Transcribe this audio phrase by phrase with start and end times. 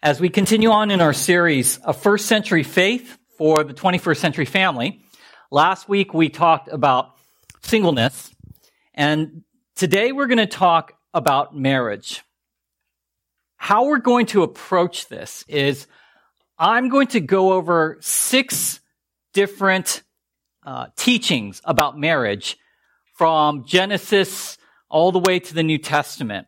[0.00, 4.44] As we continue on in our series, A First Century Faith for the 21st Century
[4.44, 5.02] Family,
[5.50, 7.16] last week we talked about
[7.62, 8.32] singleness,
[8.94, 9.42] and
[9.74, 12.22] today we're going to talk about marriage.
[13.56, 15.88] How we're going to approach this is
[16.56, 18.78] I'm going to go over six
[19.32, 20.04] different
[20.64, 22.56] uh, teachings about marriage
[23.14, 24.58] from Genesis
[24.88, 26.46] all the way to the New Testament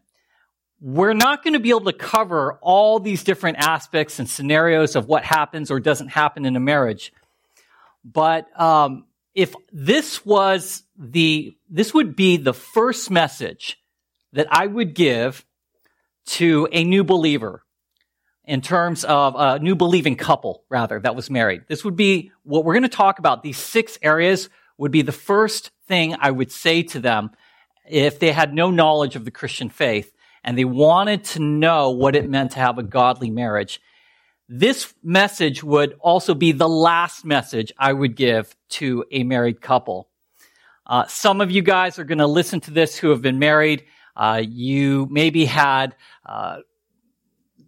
[0.80, 5.06] we're not going to be able to cover all these different aspects and scenarios of
[5.06, 7.12] what happens or doesn't happen in a marriage.
[8.02, 9.04] But um,
[9.34, 13.78] if this was the, this would be the first message
[14.32, 15.44] that I would give
[16.26, 17.62] to a new believer
[18.44, 21.62] in terms of a new believing couple, rather, that was married.
[21.68, 23.42] This would be what we're going to talk about.
[23.42, 27.30] These six areas would be the first thing I would say to them
[27.88, 30.10] if they had no knowledge of the Christian faith
[30.44, 33.80] and they wanted to know what it meant to have a godly marriage.
[34.48, 40.08] This message would also be the last message I would give to a married couple.
[40.86, 43.84] Uh, some of you guys are going to listen to this who have been married.
[44.16, 45.94] Uh, you maybe had
[46.26, 46.58] uh,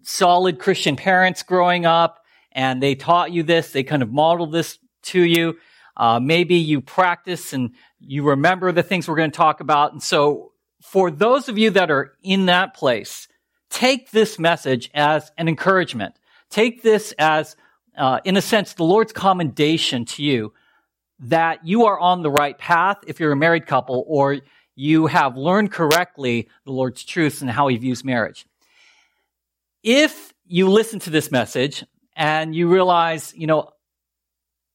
[0.03, 3.71] solid Christian parents growing up, and they taught you this.
[3.71, 5.59] They kind of modeled this to you.
[5.97, 9.93] Uh, maybe you practice and you remember the things we're going to talk about.
[9.93, 10.52] And so
[10.83, 13.29] for those of you that are in that place,
[13.71, 16.17] take this message as an encouragement.
[16.51, 17.57] Take this as,
[17.97, 20.53] uh, in a sense, the Lord's commendation to you
[21.21, 24.39] that you are on the right path if you're a married couple or
[24.75, 28.45] you have learned correctly the Lord's truths and how he views marriage.
[29.85, 31.85] If you listen to this message
[32.17, 33.71] and you realize, you know,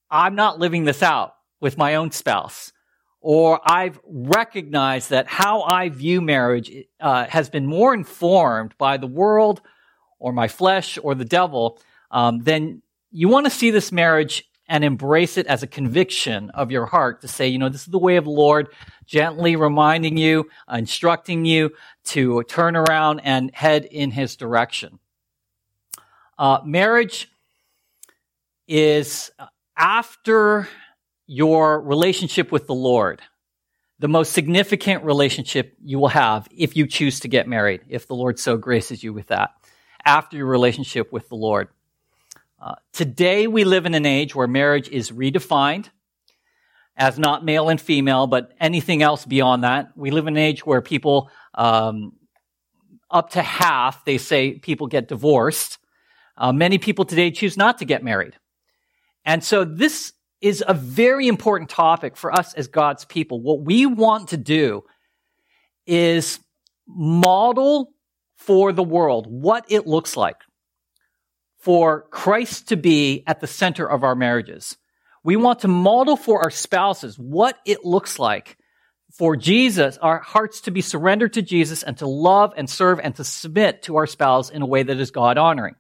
[0.10, 2.72] I'm not living this out with my own spouse,
[3.30, 9.06] or I've recognized that how I view marriage uh, has been more informed by the
[9.06, 9.62] world
[10.18, 11.78] or my flesh or the devil,
[12.10, 16.72] um, then you want to see this marriage and embrace it as a conviction of
[16.72, 18.70] your heart to say, you know, this is the way of the Lord,
[19.06, 21.74] gently reminding you, instructing you
[22.06, 25.00] to turn around and head in his direction.
[26.40, 27.30] Uh, marriage
[28.70, 29.32] is
[29.76, 30.70] after
[31.28, 33.22] your relationship with the Lord,
[34.00, 38.16] the most significant relationship you will have if you choose to get married, if the
[38.16, 39.52] Lord so graces you with that,
[40.06, 41.68] after your relationship with the Lord.
[42.60, 45.90] Uh, today, we live in an age where marriage is redefined
[46.96, 49.92] as not male and female, but anything else beyond that.
[49.96, 52.14] We live in an age where people, um,
[53.12, 55.78] up to half, they say people get divorced.
[56.36, 58.36] Uh, many people today choose not to get married.
[59.24, 63.42] And so this is a very important topic for us as God's people.
[63.42, 64.84] What we want to do
[65.86, 66.40] is
[66.88, 67.94] model
[68.38, 70.38] for the world what it looks like
[71.60, 74.78] for Christ to be at the center of our marriages.
[75.24, 78.58] We want to model for our spouses what it looks like
[79.12, 83.16] for Jesus, our hearts to be surrendered to Jesus and to love and serve and
[83.16, 85.76] to submit to our spouse in a way that is God honoring.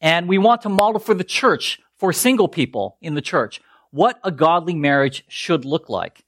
[0.00, 4.18] And we want to model for the church for single people in the church what
[4.22, 6.24] a godly marriage should look like.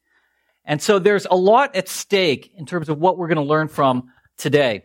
[0.64, 3.68] And so there's a lot at stake in terms of what we're going to learn
[3.68, 4.84] from today.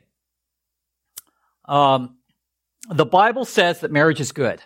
[1.66, 2.18] Um,
[2.90, 4.62] the Bible says that marriage is good.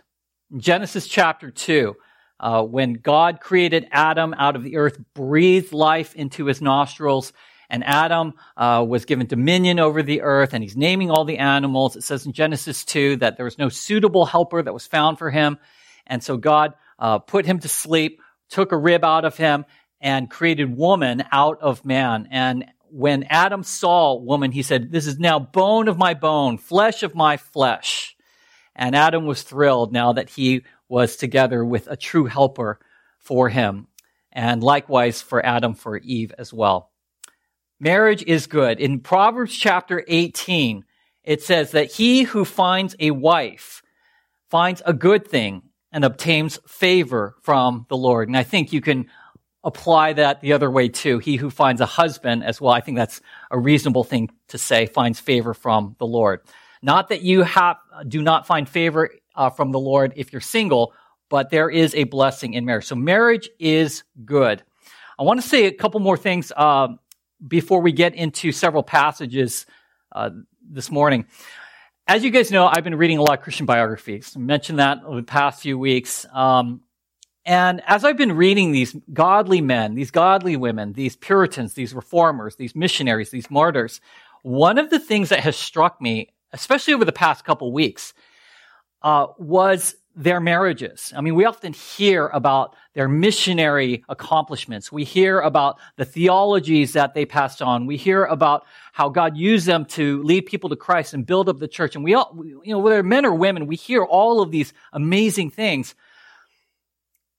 [0.51, 1.95] In Genesis chapter 2,
[2.39, 7.33] uh, when God created Adam out of the earth, breathed life into his nostrils,
[7.69, 11.95] and Adam uh, was given dominion over the earth, and he's naming all the animals.
[11.95, 15.31] It says in Genesis 2 that there was no suitable helper that was found for
[15.31, 15.57] him.
[16.07, 19.65] And so God uh, put him to sleep, took a rib out of him,
[19.99, 22.27] and created woman out of man.
[22.31, 27.03] And when Adam saw woman, he said, This is now bone of my bone, flesh
[27.03, 28.15] of my flesh.
[28.75, 32.79] And Adam was thrilled now that he was together with a true helper
[33.19, 33.87] for him.
[34.31, 36.91] And likewise for Adam, for Eve as well.
[37.79, 38.79] Marriage is good.
[38.79, 40.85] In Proverbs chapter 18,
[41.23, 43.81] it says that he who finds a wife
[44.49, 48.27] finds a good thing and obtains favor from the Lord.
[48.27, 49.07] And I think you can
[49.63, 51.19] apply that the other way too.
[51.19, 53.21] He who finds a husband as well, I think that's
[53.51, 56.41] a reasonable thing to say, finds favor from the Lord.
[56.81, 57.77] Not that you have,
[58.07, 60.93] do not find favor uh, from the Lord if you're single,
[61.29, 62.85] but there is a blessing in marriage.
[62.85, 64.63] So marriage is good.
[65.19, 66.87] I want to say a couple more things uh,
[67.47, 69.67] before we get into several passages
[70.11, 70.31] uh,
[70.67, 71.27] this morning.
[72.07, 74.33] As you guys know, I've been reading a lot of Christian biographies.
[74.35, 76.25] I mentioned that over the past few weeks.
[76.33, 76.81] Um,
[77.45, 82.55] and as I've been reading these godly men, these godly women, these Puritans, these reformers,
[82.55, 84.01] these missionaries, these martyrs,
[84.41, 88.13] one of the things that has struck me, especially over the past couple weeks,
[89.03, 91.13] uh, was their marriages.
[91.15, 94.91] I mean, we often hear about their missionary accomplishments.
[94.91, 97.85] We hear about the theologies that they passed on.
[97.85, 101.59] We hear about how God used them to lead people to Christ and build up
[101.59, 101.95] the church.
[101.95, 105.51] And we all, you know, whether men or women, we hear all of these amazing
[105.51, 105.95] things.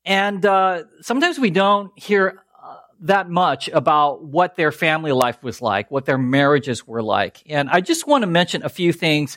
[0.05, 5.61] And uh, sometimes we don't hear uh, that much about what their family life was
[5.61, 7.43] like, what their marriages were like.
[7.47, 9.37] And I just want to mention a few things.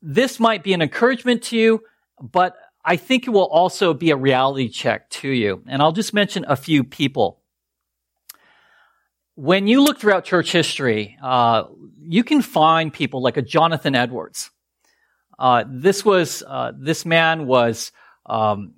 [0.00, 1.84] This might be an encouragement to you
[2.20, 5.62] but I think it will also be a reality check to you.
[5.66, 7.40] And I'll just mention a few people.
[9.34, 11.64] When you look throughout church history, uh,
[12.00, 14.50] you can find people like a Jonathan Edwards.
[15.38, 17.92] Uh, this was uh, this man was
[18.26, 18.74] um,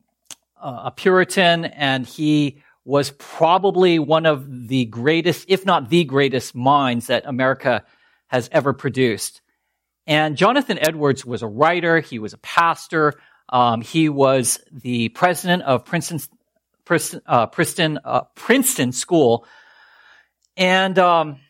[0.63, 7.09] a Puritan, and he was probably one of the greatest, if not the greatest, minds
[7.09, 7.85] that America
[8.29, 9.41] has ever produced.
[10.07, 12.01] And Jonathan Edwards was a writer.
[12.01, 13.15] He was a pastor.
[13.49, 16.21] Um, he was the president of Princeton,
[16.85, 19.47] Princeton, uh, Princeton, uh, Princeton School,
[20.57, 21.41] and um,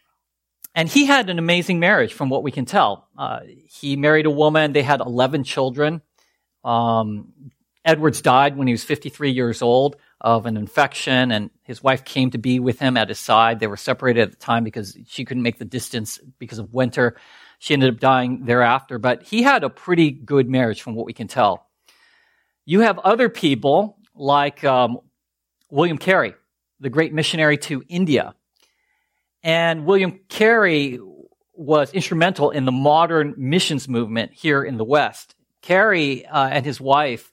[0.75, 3.09] and he had an amazing marriage, from what we can tell.
[3.17, 6.03] Uh, he married a woman; they had eleven children.
[6.65, 7.33] Um,
[7.85, 12.31] Edwards died when he was 53 years old of an infection, and his wife came
[12.31, 13.61] to be with him at his side.
[13.61, 17.17] They were separated at the time because she couldn't make the distance because of winter.
[17.65, 21.15] She ended up dying thereafter, but he had a pretty good marriage, from what we
[21.15, 21.67] can tell.
[22.67, 24.99] You have other people like um,
[25.71, 26.35] William Carey,
[26.81, 28.35] the great missionary to India.
[29.43, 31.01] And William Carey
[31.55, 35.35] was instrumental in the modern missions movement here in the West.
[35.63, 37.33] Carey uh, and his wife,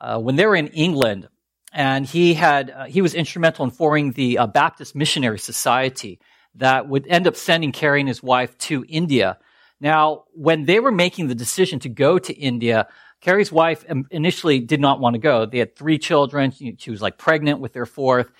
[0.00, 1.28] uh, when they were in England,
[1.70, 6.18] and he had uh, he was instrumental in forming the uh, Baptist Missionary Society
[6.56, 9.38] that would end up sending Carey and his wife to India.
[9.80, 12.88] Now, when they were making the decision to go to India,
[13.20, 15.46] Carey's wife initially did not want to go.
[15.46, 16.52] They had three children.
[16.78, 18.30] She was like pregnant with their fourth.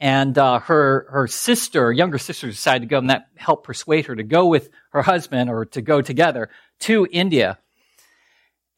[0.00, 4.16] And uh, her her sister, younger sister, decided to go, and that helped persuade her
[4.16, 6.50] to go with her husband or to go together
[6.80, 7.58] to India.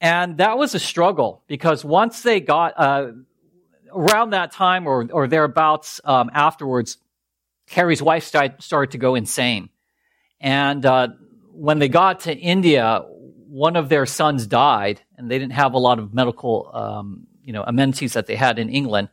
[0.01, 3.13] And that was a struggle because once they got uh,
[3.93, 6.99] around that time or or thereabouts um, afterwards,
[7.67, 9.71] Carey's wife started to go insane.
[10.41, 11.09] And uh,
[11.53, 13.05] when they got to India,
[13.49, 17.53] one of their sons died, and they didn't have a lot of medical, um, you
[17.53, 19.09] know, amenities that they had in England.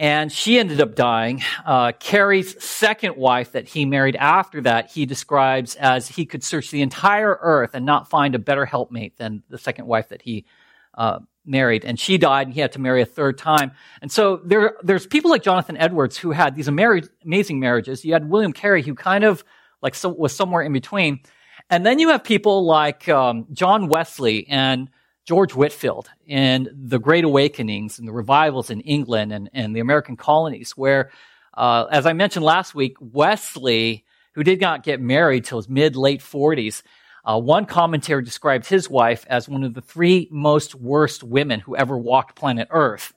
[0.00, 1.42] And she ended up dying.
[1.64, 6.70] Uh, Carey's second wife that he married after that, he describes as he could search
[6.70, 10.44] the entire earth and not find a better helpmate than the second wife that he
[10.94, 11.18] uh,
[11.48, 11.84] married.
[11.84, 13.72] And she died, and he had to marry a third time.
[14.02, 18.04] And so there, there's people like Jonathan Edwards who had these amazing marriages.
[18.04, 19.44] You had William Carey, who kind of
[19.82, 21.20] like so, was somewhere in between.
[21.70, 24.88] And then you have people like um, John Wesley and
[25.26, 30.16] George Whitefield in the Great Awakenings and the revivals in England and, and the American
[30.16, 31.10] colonies, where,
[31.54, 35.96] uh, as I mentioned last week, Wesley, who did not get married till his mid
[35.96, 36.82] late 40s,
[37.28, 41.76] uh, one commentator described his wife as one of the three most worst women who
[41.76, 43.12] ever walked planet Earth.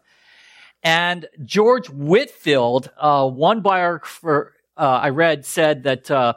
[0.84, 6.34] And George Whitefield, uh, one biographer uh, I read said that uh,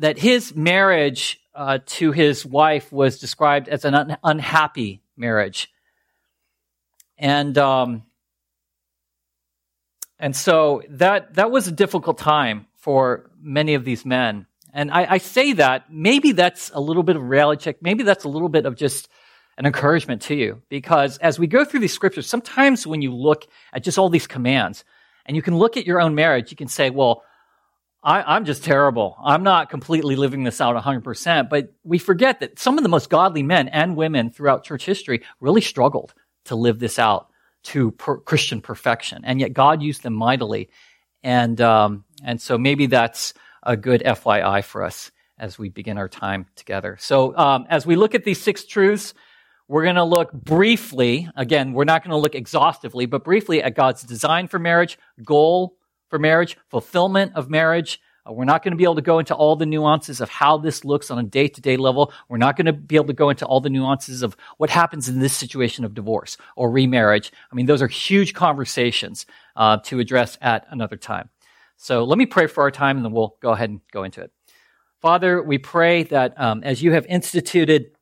[0.00, 5.70] that his marriage uh, to his wife was described as an un- unhappy marriage.
[7.18, 8.04] And, um,
[10.18, 14.46] and so that, that was a difficult time for many of these men.
[14.72, 17.76] And I, I say that, maybe that's a little bit of reality check.
[17.80, 19.08] Maybe that's a little bit of just
[19.58, 20.62] an encouragement to you.
[20.68, 24.26] Because as we go through these scriptures, sometimes when you look at just all these
[24.26, 24.84] commands,
[25.26, 27.22] and you can look at your own marriage, you can say, well,
[28.02, 29.16] I, am just terrible.
[29.22, 33.10] I'm not completely living this out 100%, but we forget that some of the most
[33.10, 36.14] godly men and women throughout church history really struggled
[36.46, 37.28] to live this out
[37.64, 39.22] to per- Christian perfection.
[39.24, 40.70] And yet God used them mightily.
[41.22, 46.08] And, um, and so maybe that's a good FYI for us as we begin our
[46.08, 46.96] time together.
[47.00, 49.14] So, um, as we look at these six truths,
[49.68, 53.74] we're going to look briefly, again, we're not going to look exhaustively, but briefly at
[53.74, 55.76] God's design for marriage, goal,
[56.08, 58.00] for marriage, fulfillment of marriage.
[58.28, 60.58] Uh, we're not going to be able to go into all the nuances of how
[60.58, 62.12] this looks on a day to day level.
[62.28, 65.08] We're not going to be able to go into all the nuances of what happens
[65.08, 67.32] in this situation of divorce or remarriage.
[67.50, 69.24] I mean, those are huge conversations
[69.56, 71.30] uh, to address at another time.
[71.82, 74.20] So let me pray for our time and then we'll go ahead and go into
[74.20, 74.30] it.
[75.00, 77.92] Father, we pray that um, as you have instituted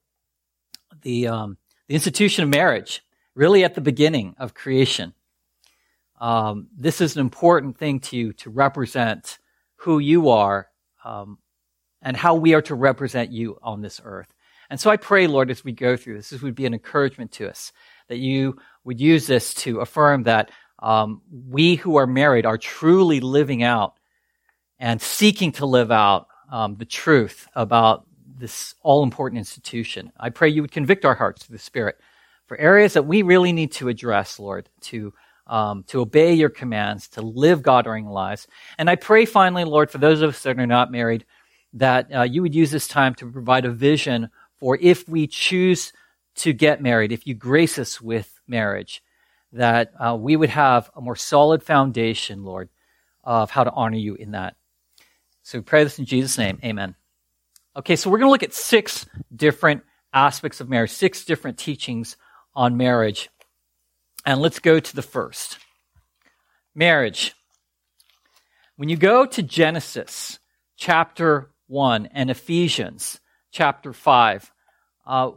[1.02, 3.02] the, um, the institution of marriage,
[3.36, 5.14] really at the beginning of creation,
[6.20, 9.38] um, this is an important thing to you to represent
[9.76, 10.66] who you are
[11.04, 11.38] um,
[12.02, 14.34] and how we are to represent you on this earth.
[14.70, 17.30] And so I pray, Lord, as we go through this, this would be an encouragement
[17.32, 17.72] to us,
[18.08, 23.20] that you would use this to affirm that um, we who are married are truly
[23.20, 23.94] living out
[24.78, 28.06] and seeking to live out um, the truth about
[28.38, 30.12] this all important institution.
[30.18, 31.96] I pray you would convict our hearts through the Spirit
[32.46, 35.12] for areas that we really need to address, Lord, to
[35.48, 38.46] um, to obey your commands, to live God honoring lives.
[38.76, 41.24] And I pray finally, Lord, for those of us that are not married,
[41.72, 45.92] that uh, you would use this time to provide a vision for if we choose
[46.36, 49.02] to get married, if you grace us with marriage,
[49.52, 52.68] that uh, we would have a more solid foundation, Lord,
[53.24, 54.56] of how to honor you in that.
[55.42, 56.58] So we pray this in Jesus' name.
[56.62, 56.94] Amen.
[57.76, 62.16] Okay, so we're going to look at six different aspects of marriage, six different teachings
[62.54, 63.30] on marriage.
[64.26, 65.58] And let's go to the first
[66.74, 67.34] marriage.
[68.76, 70.38] When you go to Genesis
[70.76, 74.52] chapter 1 and Ephesians chapter 5,
[75.06, 75.30] uh,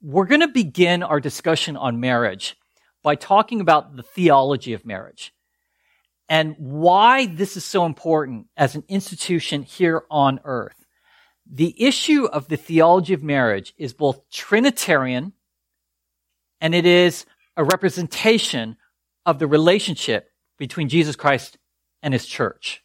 [0.00, 2.56] we're going to begin our discussion on marriage
[3.02, 5.32] by talking about the theology of marriage
[6.28, 10.86] and why this is so important as an institution here on earth.
[11.50, 15.32] The issue of the theology of marriage is both Trinitarian
[16.60, 17.24] and it is
[17.56, 18.76] a representation
[19.24, 21.56] of the relationship between Jesus Christ
[22.02, 22.82] and his church.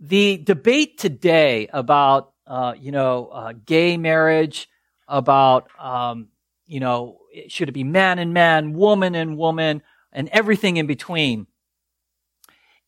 [0.00, 4.68] The debate today about, uh, you know, uh, gay marriage,
[5.08, 6.28] about, um,
[6.66, 7.18] you know,
[7.48, 9.82] should it be man and man, woman and woman,
[10.12, 11.46] and everything in between,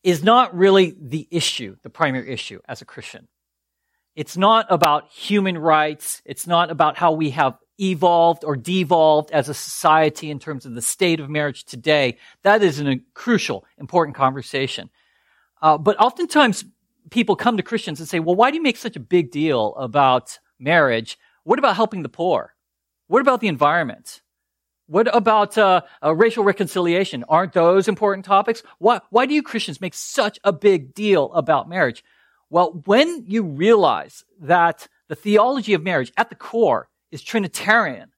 [0.03, 3.27] is not really the issue, the primary issue as a Christian.
[4.15, 6.21] It's not about human rights.
[6.25, 10.75] It's not about how we have evolved or devolved as a society in terms of
[10.75, 12.17] the state of marriage today.
[12.43, 14.89] That is a crucial, important conversation.
[15.61, 16.65] Uh, but oftentimes
[17.09, 19.75] people come to Christians and say, well, why do you make such a big deal
[19.75, 21.17] about marriage?
[21.43, 22.53] What about helping the poor?
[23.09, 24.21] What about the environment?
[24.85, 27.25] What about uh, uh, racial reconciliation?
[27.27, 28.61] Aren't those important topics?
[28.77, 32.03] Why, why do you Christians make such a big deal about marriage?
[32.51, 38.11] Well, when you realize that the theology of marriage at the core is Trinitarian,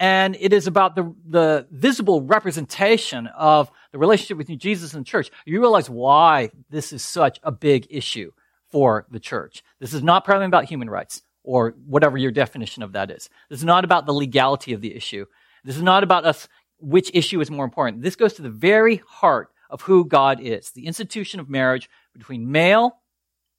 [0.00, 5.08] and it is about the, the visible representation of the relationship between Jesus and the
[5.08, 8.32] church, you realize why this is such a big issue
[8.68, 9.62] for the church.
[9.78, 13.30] This is not primarily about human rights or whatever your definition of that is.
[13.48, 15.24] This is not about the legality of the issue.
[15.64, 16.46] This is not about us,
[16.78, 18.02] which issue is more important.
[18.02, 22.52] This goes to the very heart of who God is, the institution of marriage between
[22.52, 22.98] male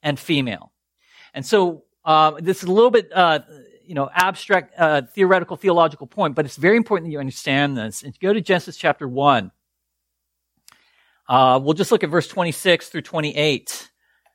[0.03, 0.71] and female.
[1.33, 3.39] And so, uh, this is a little bit, uh,
[3.83, 8.03] you know, abstract, uh, theoretical, theological point, but it's very important that you understand this.
[8.03, 9.51] And go to Genesis chapter 1.
[11.27, 13.89] Uh, we'll just look at verse 26 through 28.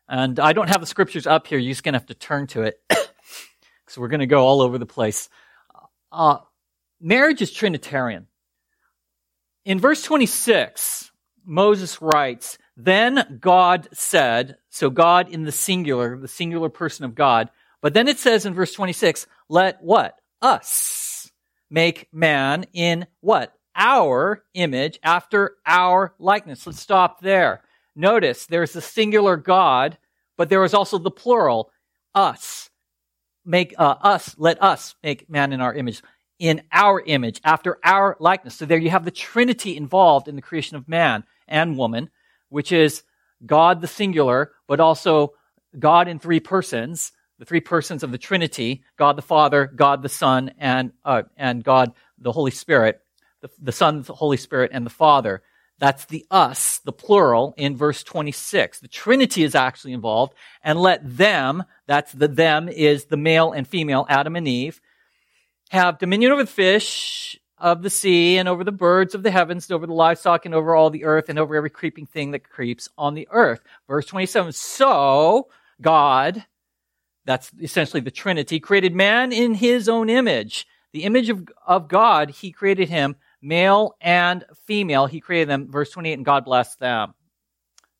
[0.09, 1.59] And I don't have the scriptures up here.
[1.59, 2.81] You're just going to have to turn to it.
[3.89, 5.29] so we're going to go all over the place.
[6.11, 6.39] Uh,
[7.01, 8.27] marriage is Trinitarian.
[9.65, 11.11] In verse 26,
[11.45, 17.51] Moses writes, Then God said, so God in the singular, the singular person of God,
[17.81, 20.19] but then it says in verse 26, let what?
[20.41, 21.31] Us
[21.71, 23.53] make man in what?
[23.77, 26.67] Our image after our likeness.
[26.67, 27.63] Let's stop there.
[27.97, 29.99] Notice there's the singular God,
[30.37, 31.71] but there is also the plural,
[32.15, 32.71] us.
[33.45, 36.03] Make uh, us, let us make man in our image
[36.39, 38.57] in our image, after our likeness.
[38.57, 42.11] So there you have the Trinity involved in the creation of man and woman,
[42.49, 43.03] which is
[43.47, 45.35] God the singular, but also
[45.79, 50.09] God in three persons, the three persons of the Trinity, God the Father, God the
[50.09, 53.01] Son, and, uh, and God the Holy Spirit,
[53.41, 55.43] the, the Son, the Holy Spirit, and the Father.
[55.79, 58.81] That's the us, the plural, in verse 26.
[58.81, 63.67] The Trinity is actually involved, and let them, that's the them is the male and
[63.67, 64.81] female, Adam and Eve,
[65.71, 69.69] have dominion over the fish of the sea and over the birds of the heavens
[69.69, 72.49] and over the livestock and over all the earth and over every creeping thing that
[72.49, 73.61] creeps on the earth.
[73.89, 74.53] Verse 27.
[74.53, 75.49] So
[75.81, 76.45] God,
[77.25, 80.67] that's essentially the Trinity, created man in his own image.
[80.93, 85.07] The image of, of God, he created him, male and female.
[85.07, 85.71] He created them.
[85.71, 87.15] Verse 28, and God blessed them.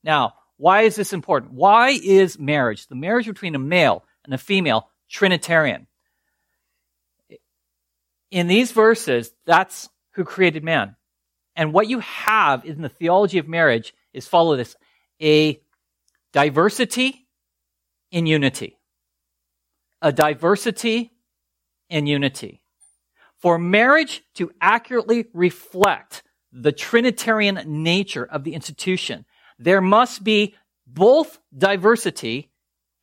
[0.03, 1.53] Now, why is this important?
[1.53, 5.87] Why is marriage, the marriage between a male and a female, Trinitarian?
[8.35, 10.97] in these verses, that's who created man.
[11.55, 14.75] And what you have in the theology of marriage is follow this
[15.21, 15.61] a
[16.33, 17.27] diversity
[18.11, 18.77] in unity.
[20.01, 21.13] A diversity
[21.89, 22.61] in unity.
[23.45, 29.23] For marriage to accurately reflect the Trinitarian nature of the institution,
[29.59, 30.55] there must be
[30.87, 32.49] both diversity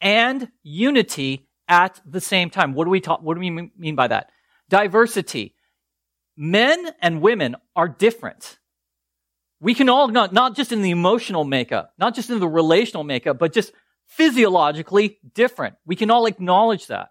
[0.01, 2.73] and unity at the same time.
[2.75, 4.31] What do we talk, what do we mean by that?
[4.69, 5.55] Diversity.
[6.37, 8.59] Men and women are different.
[9.61, 13.05] We can all, not, not just in the emotional makeup, not just in the relational
[13.05, 13.73] makeup, but just
[14.09, 15.77] physiologically different.
[15.87, 17.11] We can all acknowledge that.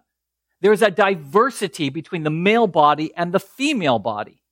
[0.62, 4.42] There's a diversity between the male body and the female body.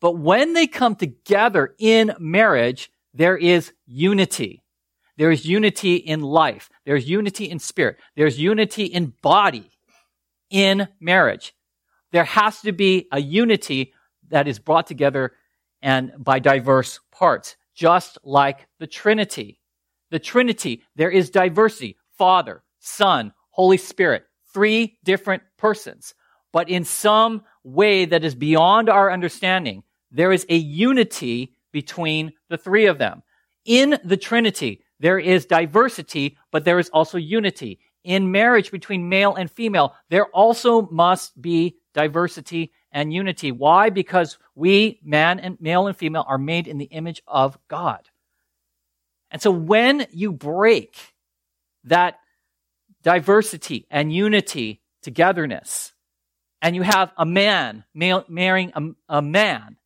[0.00, 4.62] But when they come together in marriage, there is unity.
[5.16, 6.68] There is unity in life.
[6.84, 7.96] There's unity in spirit.
[8.16, 9.70] There's unity in body
[10.50, 11.54] in marriage.
[12.12, 13.94] There has to be a unity
[14.28, 15.32] that is brought together
[15.80, 19.58] and by diverse parts, just like the Trinity.
[20.10, 21.96] The Trinity, there is diversity.
[22.18, 24.25] Father, Son, Holy Spirit,
[24.56, 26.14] three different persons.
[26.50, 32.56] But in some way that is beyond our understanding, there is a unity between the
[32.56, 33.22] three of them.
[33.66, 37.80] In the Trinity, there is diversity, but there is also unity.
[38.02, 43.52] In marriage between male and female, there also must be diversity and unity.
[43.52, 43.90] Why?
[43.90, 48.08] Because we, man and male and female, are made in the image of God.
[49.30, 50.96] And so when you break
[51.84, 52.20] that
[53.06, 55.94] diversity and unity, togetherness,
[56.60, 59.76] and you have a man marrying a, a man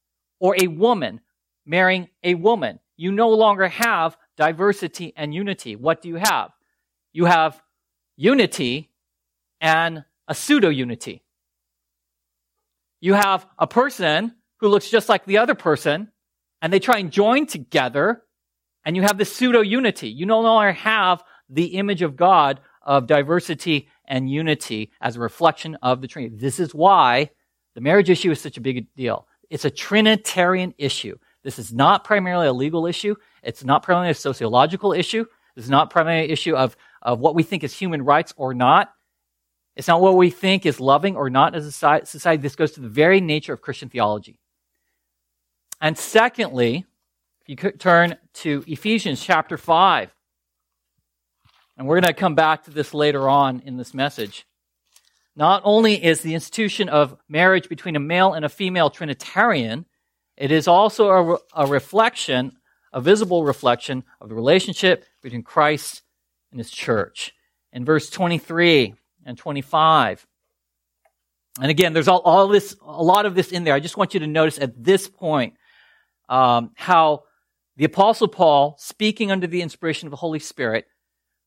[0.40, 1.20] or a woman
[1.70, 5.76] marrying a woman, you no longer have diversity and unity.
[5.76, 6.50] What do you have?
[7.12, 7.60] You have
[8.16, 8.90] unity
[9.60, 11.22] and a pseudo unity.
[13.00, 16.10] You have a person who looks just like the other person,
[16.60, 18.22] and they try and join together,
[18.84, 20.08] and you have this pseudo unity.
[20.08, 22.60] You no longer have the image of God
[22.90, 26.34] of diversity and unity as a reflection of the Trinity.
[26.34, 27.30] This is why
[27.76, 29.28] the marriage issue is such a big deal.
[29.48, 31.16] It's a Trinitarian issue.
[31.44, 33.14] This is not primarily a legal issue.
[33.44, 35.24] It's not primarily a sociological issue.
[35.54, 38.54] This is not primarily an issue of, of what we think is human rights or
[38.54, 38.92] not.
[39.76, 42.42] It's not what we think is loving or not as a society.
[42.42, 44.40] This goes to the very nature of Christian theology.
[45.80, 46.86] And secondly,
[47.40, 50.12] if you could turn to Ephesians chapter 5,
[51.80, 54.44] and we're going to come back to this later on in this message.
[55.34, 59.86] Not only is the institution of marriage between a male and a female Trinitarian,
[60.36, 62.52] it is also a, a reflection,
[62.92, 66.02] a visible reflection of the relationship between Christ
[66.50, 67.32] and his church.
[67.72, 68.92] In verse 23,
[69.24, 70.26] and 25.
[71.62, 73.72] And again, there's all, all this, a lot of this in there.
[73.72, 75.54] I just want you to notice at this point
[76.28, 77.22] um, how
[77.78, 80.84] the Apostle Paul, speaking under the inspiration of the Holy Spirit,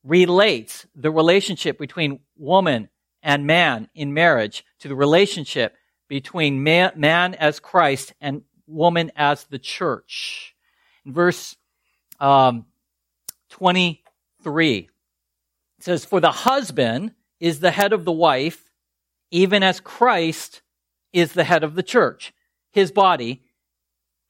[0.04, 2.90] relates the relationship between woman
[3.22, 5.76] and man in marriage to the relationship
[6.10, 10.56] between man, man as Christ and woman as the church.
[11.06, 11.56] In verse
[12.20, 12.66] um,
[13.50, 14.90] 23, it
[15.80, 18.70] says, For the husband is the head of the wife,
[19.32, 20.62] even as Christ
[21.12, 22.34] is the head of the church,
[22.72, 23.44] his body,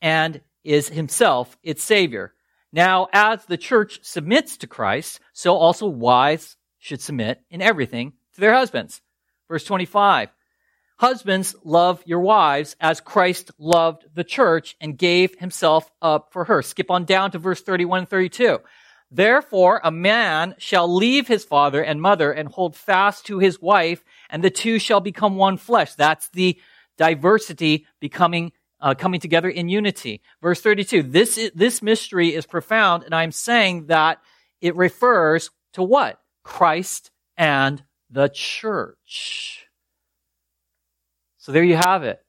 [0.01, 2.33] and is himself its savior.
[2.73, 8.41] Now, as the church submits to Christ, so also wives should submit in everything to
[8.41, 8.99] their husbands.
[9.47, 10.29] Verse 25.
[10.97, 16.63] Husbands, love your wives as Christ loved the church and gave himself up for her.
[16.63, 18.59] Skip on down to verse 31 and 32.
[19.12, 24.03] Therefore, a man shall leave his father and mother and hold fast to his wife,
[24.31, 25.93] and the two shall become one flesh.
[25.93, 26.59] That's the
[26.97, 28.51] diversity becoming
[28.84, 30.22] uh, coming together in unity.
[30.41, 31.04] Verse 32.
[31.04, 34.19] This is, this mystery is profound, and I'm saying that
[34.60, 36.19] it refers to what?
[36.43, 39.65] Christ and the church.
[41.38, 42.19] So there you have it.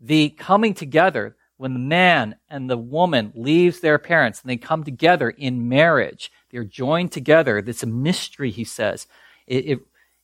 [0.00, 4.84] The coming together, when the man and the woman leaves their parents and they come
[4.84, 7.58] together in marriage, they're joined together.
[7.58, 9.06] It's a mystery, he says.
[9.46, 9.78] It, it,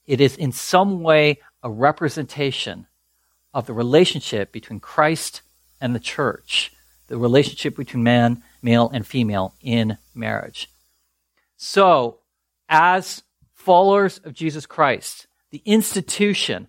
[0.07, 2.87] it is in some way a representation
[3.59, 5.43] of the relationship between Christ
[5.81, 6.71] and the church,
[7.09, 10.71] the relationship between man, male, and female in marriage.
[11.57, 12.21] So,
[12.69, 16.69] as followers of Jesus Christ, the institution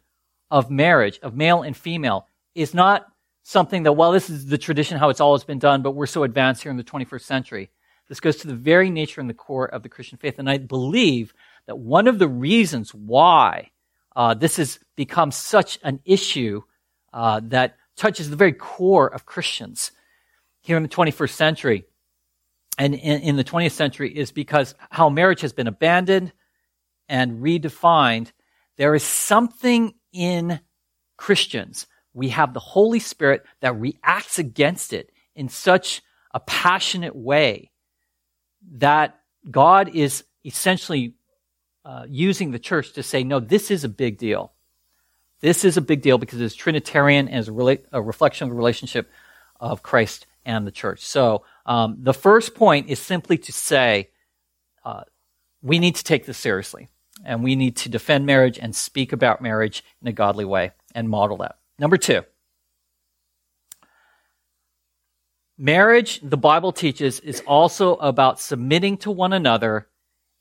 [0.50, 2.26] of marriage, of male and female,
[2.56, 3.06] is not
[3.44, 6.24] something that, well, this is the tradition, how it's always been done, but we're so
[6.24, 7.70] advanced here in the 21st century.
[8.08, 10.40] This goes to the very nature and the core of the Christian faith.
[10.40, 11.36] And I believe
[11.68, 13.70] that one of the reasons why
[14.16, 16.64] uh, this has become such an issue
[17.14, 19.92] uh, that touches the very core of Christians
[20.62, 21.86] here in the 21st century
[22.78, 26.32] and in, in the 20th century is because how marriage has been abandoned
[27.10, 28.32] and redefined.
[28.78, 30.60] There is something in
[31.18, 36.02] Christians we have the Holy Spirit that reacts against it in such
[36.34, 37.72] a passionate way
[38.74, 39.20] that
[39.50, 41.16] God is essentially
[41.86, 44.54] uh, using the church to say, no, this is a big deal.
[45.42, 48.58] This is a big deal because it's Trinitarian and is a, a reflection of the
[48.58, 49.10] relationship
[49.60, 51.06] of Christ and the church.
[51.06, 54.10] So um, the first point is simply to say
[54.84, 55.04] uh,
[55.62, 56.90] we need to take this seriously
[57.24, 61.10] and we need to defend marriage and speak about marriage in a godly way and
[61.10, 61.58] model that.
[61.78, 62.24] Number two,
[65.58, 69.88] marriage, the Bible teaches, is also about submitting to one another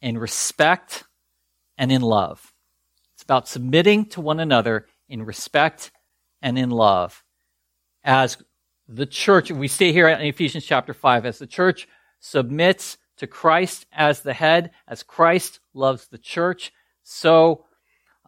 [0.00, 1.04] in respect
[1.76, 2.52] and in love.
[3.28, 5.92] About submitting to one another in respect
[6.40, 7.22] and in love.
[8.02, 8.38] As
[8.88, 11.86] the church, we see here in Ephesians chapter 5, as the church
[12.20, 17.64] submits to Christ as the head, as Christ loves the church, so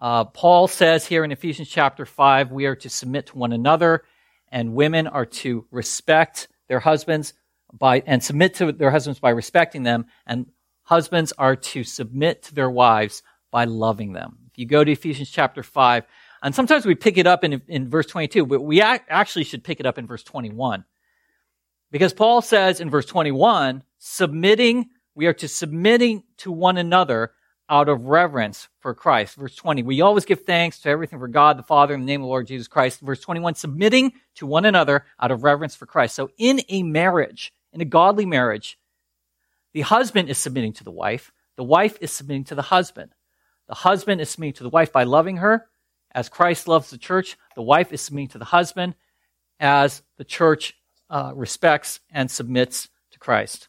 [0.01, 4.03] uh, Paul says here in Ephesians chapter 5, we are to submit to one another,
[4.49, 7.35] and women are to respect their husbands
[7.73, 10.47] by, and submit to their husbands by respecting them, and
[10.83, 14.40] husbands are to submit to their wives by loving them.
[14.61, 16.05] You go to Ephesians chapter 5,
[16.43, 19.81] and sometimes we pick it up in, in verse 22, but we actually should pick
[19.81, 20.85] it up in verse 21.
[21.91, 27.33] Because Paul says in verse 21, submitting, we are to submitting to one another
[27.71, 29.37] out of reverence for Christ.
[29.37, 32.21] Verse 20, we always give thanks to everything for God the Father in the name
[32.21, 33.01] of the Lord Jesus Christ.
[33.01, 36.15] Verse 21, submitting to one another out of reverence for Christ.
[36.15, 38.79] So in a marriage, in a godly marriage,
[39.73, 41.33] the husband is submitting to the wife.
[41.57, 43.15] The wife is submitting to the husband.
[43.71, 45.69] The husband is submitting to the wife by loving her
[46.13, 47.39] as Christ loves the church.
[47.55, 48.97] The wife is submitting to the husband
[49.61, 50.75] as the church
[51.09, 53.69] uh, respects and submits to Christ.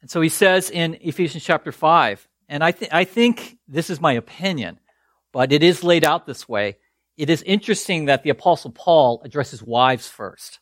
[0.00, 4.00] And so he says in Ephesians chapter 5, and I, th- I think this is
[4.00, 4.80] my opinion,
[5.32, 6.78] but it is laid out this way.
[7.16, 10.58] It is interesting that the Apostle Paul addresses wives first.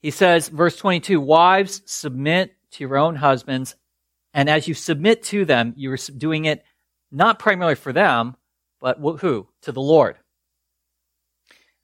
[0.00, 3.76] He says, verse 22, Wives, submit to your own husbands,
[4.34, 6.64] and as you submit to them, you're doing it
[7.12, 8.36] not primarily for them,
[8.80, 9.48] but who?
[9.62, 10.16] To the Lord.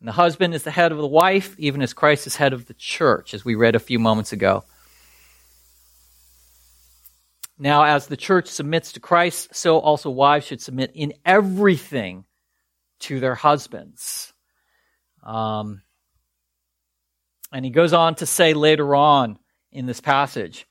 [0.00, 2.66] And the husband is the head of the wife, even as Christ is head of
[2.66, 4.64] the church, as we read a few moments ago.
[7.56, 12.24] Now, as the church submits to Christ, so also wives should submit in everything
[13.00, 14.32] to their husbands.
[15.22, 15.82] Um,
[17.52, 19.38] and he goes on to say later on
[19.70, 20.66] in this passage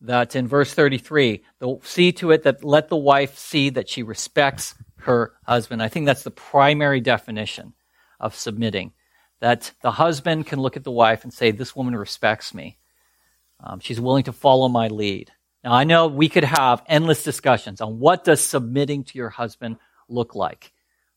[0.00, 1.42] that in verse 33,
[1.82, 5.82] see to it that let the wife see that she respects her husband.
[5.82, 7.74] I think that's the primary definition
[8.20, 8.92] of submitting.
[9.40, 12.78] That the husband can look at the wife and say, This woman respects me.
[13.60, 15.30] Um, she's willing to follow my lead.
[15.62, 19.76] Now, I know we could have endless discussions on what does submitting to your husband
[20.08, 20.72] look like.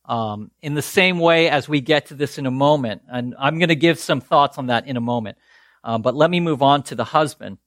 [0.05, 3.59] Um, in the same way as we get to this in a moment, and I'm
[3.59, 5.37] going to give some thoughts on that in a moment.
[5.83, 7.59] Um, but let me move on to the husband.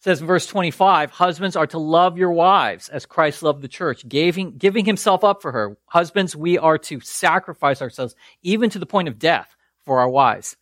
[0.00, 4.08] Says in verse 25, husbands are to love your wives as Christ loved the church,
[4.08, 5.76] giving, giving himself up for her.
[5.84, 10.56] Husbands, we are to sacrifice ourselves even to the point of death for our wives.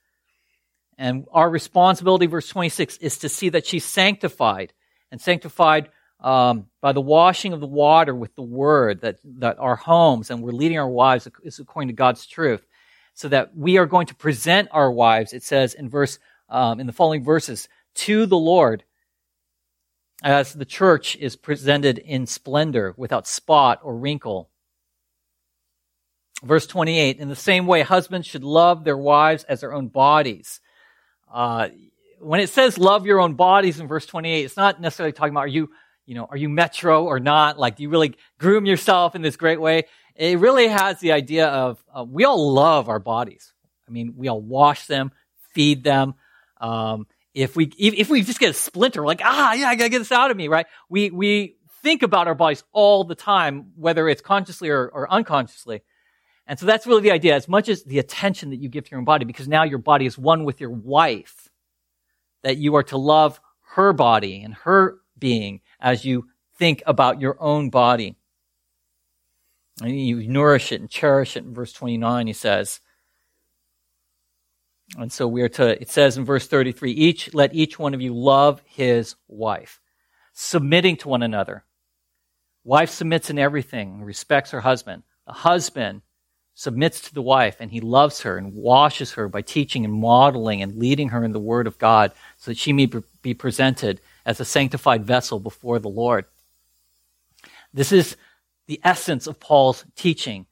[0.98, 4.72] And our responsibility, verse 26, is to see that she's sanctified
[5.12, 9.76] and sanctified um, by the washing of the water with the word, that, that our
[9.76, 12.66] homes and we're leading our wives is according to God's truth.
[13.14, 16.88] So that we are going to present our wives, it says in verse, um, in
[16.88, 18.82] the following verses, to the Lord
[20.22, 24.50] as the church is presented in splendor without spot or wrinkle.
[26.42, 30.60] Verse 28, in the same way, husbands should love their wives as their own bodies.
[31.32, 31.68] Uh,
[32.20, 35.40] when it says love your own bodies in verse 28, it's not necessarily talking about
[35.40, 35.70] are you,
[36.06, 37.58] you know, are you metro or not?
[37.58, 39.84] Like, do you really groom yourself in this great way?
[40.14, 43.52] It really has the idea of uh, we all love our bodies.
[43.88, 45.12] I mean, we all wash them,
[45.54, 46.14] feed them.
[46.60, 49.98] Um, if we if we just get a splinter, like, ah, yeah, I gotta get
[49.98, 50.66] this out of me, right?
[50.88, 55.82] We we think about our bodies all the time, whether it's consciously or, or unconsciously.
[56.46, 58.90] And so that's really the idea, as much as the attention that you give to
[58.90, 61.48] your own body, because now your body is one with your wife,
[62.42, 63.40] that you are to love
[63.74, 66.26] her body and her being as you
[66.58, 68.16] think about your own body.
[69.82, 72.80] And you nourish it and cherish it in verse 29, he says.
[74.96, 78.00] And so we are to, it says in verse 33, each, let each one of
[78.00, 79.80] you love his wife,
[80.32, 81.64] submitting to one another.
[82.64, 85.02] Wife submits in everything, respects her husband.
[85.26, 86.02] The husband
[86.54, 90.60] submits to the wife and he loves her and washes her by teaching and modeling
[90.60, 92.90] and leading her in the word of God so that she may
[93.22, 96.24] be presented as a sanctified vessel before the Lord.
[97.72, 98.16] This is
[98.66, 100.46] the essence of Paul's teaching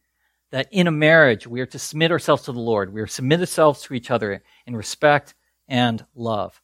[0.52, 2.92] that in a marriage we are to submit ourselves to the Lord.
[2.92, 5.34] We are to submit ourselves to each other in respect
[5.68, 6.60] and love.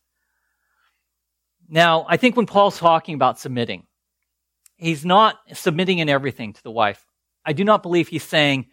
[1.69, 3.87] Now, I think when Paul's talking about submitting,
[4.77, 7.05] he's not submitting in everything to the wife.
[7.45, 8.67] I do not believe he's saying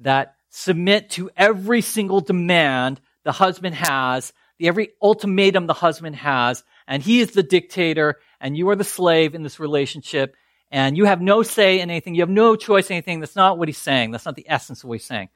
[0.00, 6.62] that submit to every single demand the husband has, the every ultimatum the husband has,
[6.86, 10.36] and he is the dictator and you are the slave in this relationship
[10.74, 12.16] and you have no say in anything.
[12.16, 13.20] You have no choice in anything.
[13.20, 14.10] That's not what he's saying.
[14.10, 15.28] That's not the essence of what he's saying.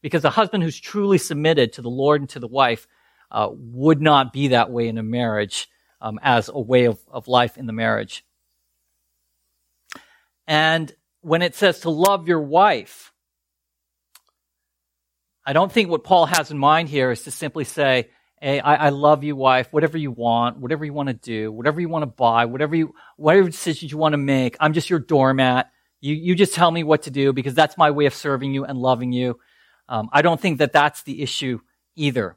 [0.00, 2.88] Because a husband who's truly submitted to the Lord and to the wife
[3.30, 5.68] uh, would not be that way in a marriage
[6.00, 8.24] um, as a way of, of life in the marriage.
[10.46, 13.12] And when it says to love your wife,
[15.44, 18.08] I don't think what Paul has in mind here is to simply say,
[18.42, 21.88] I, I love you, wife, whatever you want, whatever you want to do, whatever you
[21.88, 24.56] want to buy, whatever you, whatever decisions you want to make.
[24.60, 25.70] I'm just your doormat.
[26.00, 28.64] You, you just tell me what to do because that's my way of serving you
[28.64, 29.38] and loving you.
[29.88, 31.60] Um, I don't think that that's the issue
[31.94, 32.36] either.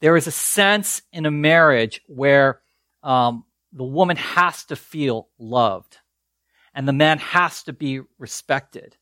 [0.00, 2.60] There is a sense in a marriage where
[3.02, 5.98] um, the woman has to feel loved
[6.74, 8.96] and the man has to be respected.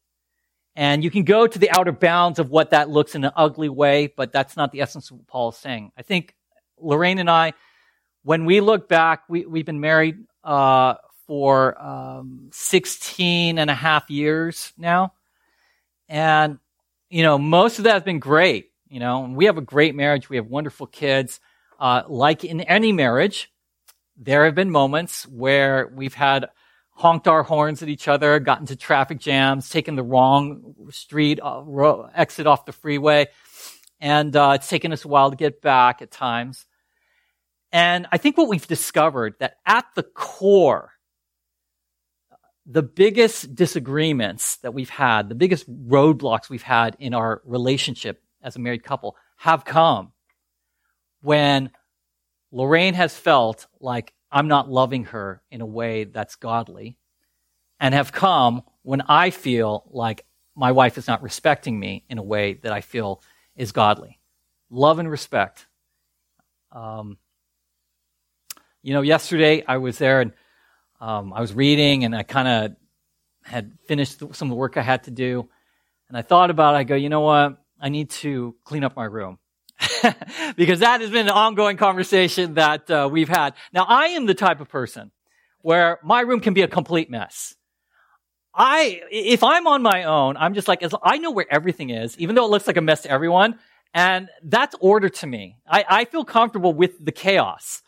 [0.77, 3.71] And you can go to the outer bounds of what that looks in an ugly
[3.71, 5.91] way, but that's not the essence of what Paul is saying.
[5.97, 6.35] I think
[6.79, 7.55] Lorraine and I,
[8.25, 14.11] when we look back, we, we've been married uh, for um, 16 and a half
[14.11, 15.15] years now.
[16.11, 16.59] And,
[17.09, 18.71] you know, most of that has been great.
[18.89, 20.29] You know, we have a great marriage.
[20.29, 21.41] We have wonderful kids.
[21.81, 23.51] Uh, like in any marriage,
[24.17, 26.49] there have been moments where we've had
[26.97, 32.03] honked our horns at each other, got into traffic jams, taken the wrong street, uh,
[32.15, 33.27] exit off the freeway.
[34.01, 36.65] And uh, it's taken us a while to get back at times.
[37.71, 40.93] And I think what we've discovered that at the core,
[42.65, 48.57] the biggest disagreements that we've had, the biggest roadblocks we've had in our relationship as
[48.57, 50.13] a married couple have come
[51.21, 51.71] when
[52.53, 56.99] Lorraine has felt like I'm not loving her in a way that's godly,
[57.81, 62.23] and have come when I feel like my wife is not respecting me in a
[62.23, 63.23] way that I feel
[63.57, 64.21] is godly.
[64.69, 65.67] Love and respect.
[66.71, 67.17] Um,
[68.83, 70.35] you know, yesterday I was there and
[71.01, 72.77] um, I was reading and I kind of
[73.43, 75.49] had finished some of the work I had to do.
[76.09, 76.79] And I thought about it.
[76.79, 77.57] I go, you know what?
[77.81, 79.39] I need to clean up my room.
[80.57, 83.55] because that has been an ongoing conversation that uh, we've had.
[83.73, 85.11] Now, I am the type of person
[85.63, 87.55] where my room can be a complete mess.
[88.55, 92.35] I, if I'm on my own, I'm just like, I know where everything is, even
[92.35, 93.59] though it looks like a mess to everyone.
[93.93, 95.57] And that's order to me.
[95.69, 97.83] I, I feel comfortable with the chaos.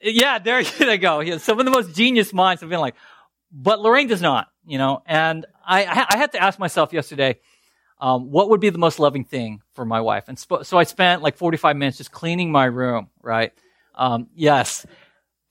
[0.00, 1.38] Yeah, there you go.
[1.38, 2.94] Some of the most genius minds have been like,
[3.52, 7.38] but Lorraine does not, you know, and I, I had to ask myself yesterday,
[8.02, 10.24] um, what would be the most loving thing for my wife?
[10.26, 13.52] And sp- so I spent like 45 minutes just cleaning my room, right?
[13.94, 14.84] Um, yes.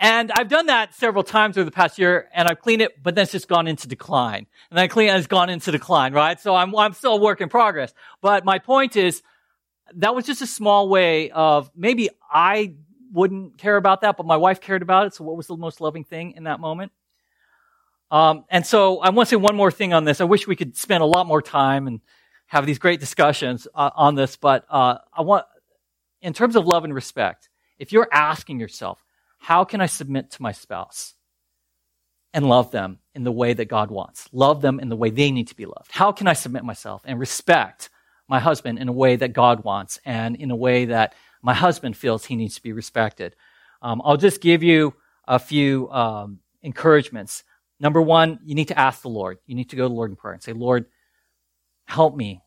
[0.02, 3.16] And I've done that several times over the past year, and I've cleaned it, but
[3.16, 4.48] then it's just gone into decline.
[4.70, 6.38] And then I clean it, and it's gone into decline, right?
[6.42, 7.94] So I'm, I'm still a work in progress.
[8.20, 9.24] But my point is,
[9.96, 12.74] that was just a small way of maybe I
[13.14, 15.14] wouldn't care about that, but my wife cared about it.
[15.14, 16.92] So what was the most loving thing in that moment?
[18.10, 20.20] Um, and so I want to say one more thing on this.
[20.20, 22.02] I wish we could spend a lot more time and
[22.52, 25.46] have these great discussions uh, on this, but uh, I want,
[26.22, 27.48] in terms of love and respect,
[27.80, 29.02] if you're asking yourself,
[29.40, 31.14] how can I submit to my spouse
[32.34, 34.28] and love them in the way that God wants?
[34.34, 35.92] Love them in the way they need to be loved.
[35.92, 37.90] How can I submit myself and respect
[38.28, 41.96] my husband in a way that God wants and in a way that my husband
[41.96, 43.34] feels he needs to be respected?
[43.82, 44.94] Um, I'll just give you
[45.26, 47.46] a few um, encouragements.
[47.80, 49.38] Number one, you need to ask the Lord.
[49.46, 50.88] You need to go to the Lord in prayer and say, Lord,
[51.86, 52.42] help me,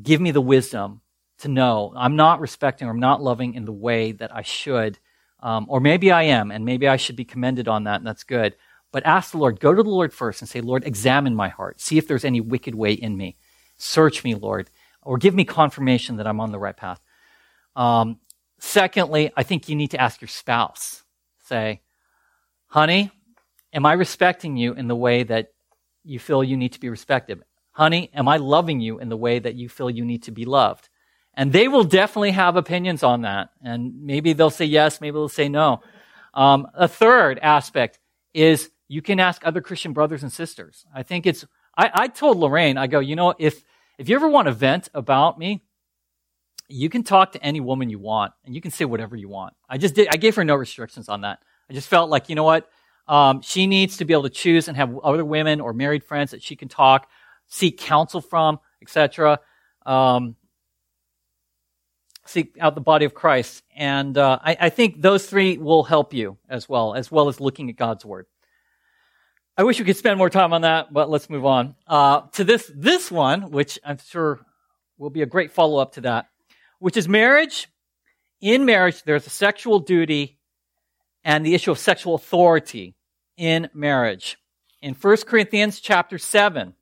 [0.00, 1.00] give me the wisdom
[1.38, 4.98] to know I'm not respecting or I'm not loving in the way that I should.
[5.40, 8.24] Um, or maybe I am, and maybe I should be commended on that, and that's
[8.24, 8.56] good.
[8.90, 11.80] But ask the Lord, go to the Lord first and say, Lord, examine my heart.
[11.80, 13.36] See if there's any wicked way in me.
[13.76, 14.70] Search me, Lord,
[15.02, 17.00] or give me confirmation that I'm on the right path.
[17.76, 18.18] Um,
[18.58, 21.04] secondly, I think you need to ask your spouse.
[21.44, 21.82] Say,
[22.68, 23.10] honey,
[23.72, 25.48] am I respecting you in the way that
[26.02, 27.42] you feel you need to be respected?
[27.76, 30.46] Honey, am I loving you in the way that you feel you need to be
[30.46, 30.88] loved?
[31.34, 33.50] And they will definitely have opinions on that.
[33.62, 35.82] And maybe they'll say yes, maybe they'll say no.
[36.32, 37.98] Um, a third aspect
[38.32, 40.86] is you can ask other Christian brothers and sisters.
[40.94, 41.44] I think it's,
[41.76, 43.62] I, I told Lorraine, I go, you know, if,
[43.98, 45.62] if you ever want to vent about me,
[46.68, 49.52] you can talk to any woman you want and you can say whatever you want.
[49.68, 51.40] I just did, I gave her no restrictions on that.
[51.68, 52.70] I just felt like, you know what?
[53.06, 56.30] Um, she needs to be able to choose and have other women or married friends
[56.30, 57.08] that she can talk
[57.48, 59.40] seek counsel from, etc.
[59.84, 60.36] Um,
[62.26, 63.62] seek out the body of Christ.
[63.74, 67.40] And uh, I, I, think those three will help you as well, as well as
[67.40, 68.26] looking at God's word.
[69.56, 72.44] I wish we could spend more time on that, but let's move on uh, to
[72.44, 74.40] this this one, which I'm sure
[74.98, 76.26] will be a great follow up to that,
[76.78, 77.68] which is marriage.
[78.42, 80.38] In marriage, there's a sexual duty
[81.24, 82.96] and the issue of sexual authority
[83.38, 84.36] in marriage.
[84.82, 86.74] In 1 Corinthians chapter 7,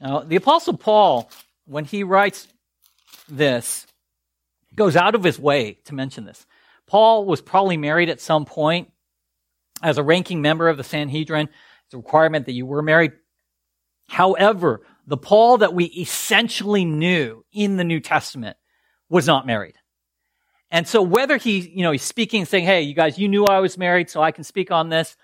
[0.00, 1.30] Now, the Apostle Paul,
[1.66, 2.46] when he writes
[3.28, 3.86] this,
[4.74, 6.46] goes out of his way to mention this.
[6.86, 8.90] Paul was probably married at some point
[9.82, 11.48] as a ranking member of the Sanhedrin.
[11.84, 13.12] It's a requirement that you were married.
[14.08, 18.56] However, the Paul that we essentially knew in the New Testament
[19.08, 19.74] was not married.
[20.70, 23.60] And so whether he, you know, he's speaking saying, Hey, you guys, you knew I
[23.60, 25.16] was married, so I can speak on this,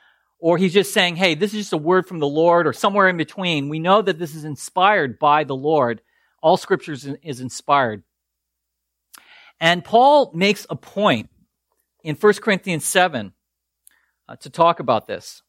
[0.45, 3.09] or he's just saying, hey, this is just a word from the Lord, or somewhere
[3.09, 3.71] in between.
[3.71, 6.03] We know that this is inspired by the Lord.
[6.43, 8.03] All scripture is inspired.
[9.59, 11.31] And Paul makes a point
[12.03, 13.33] in 1 Corinthians 7
[14.29, 15.41] uh, to talk about this.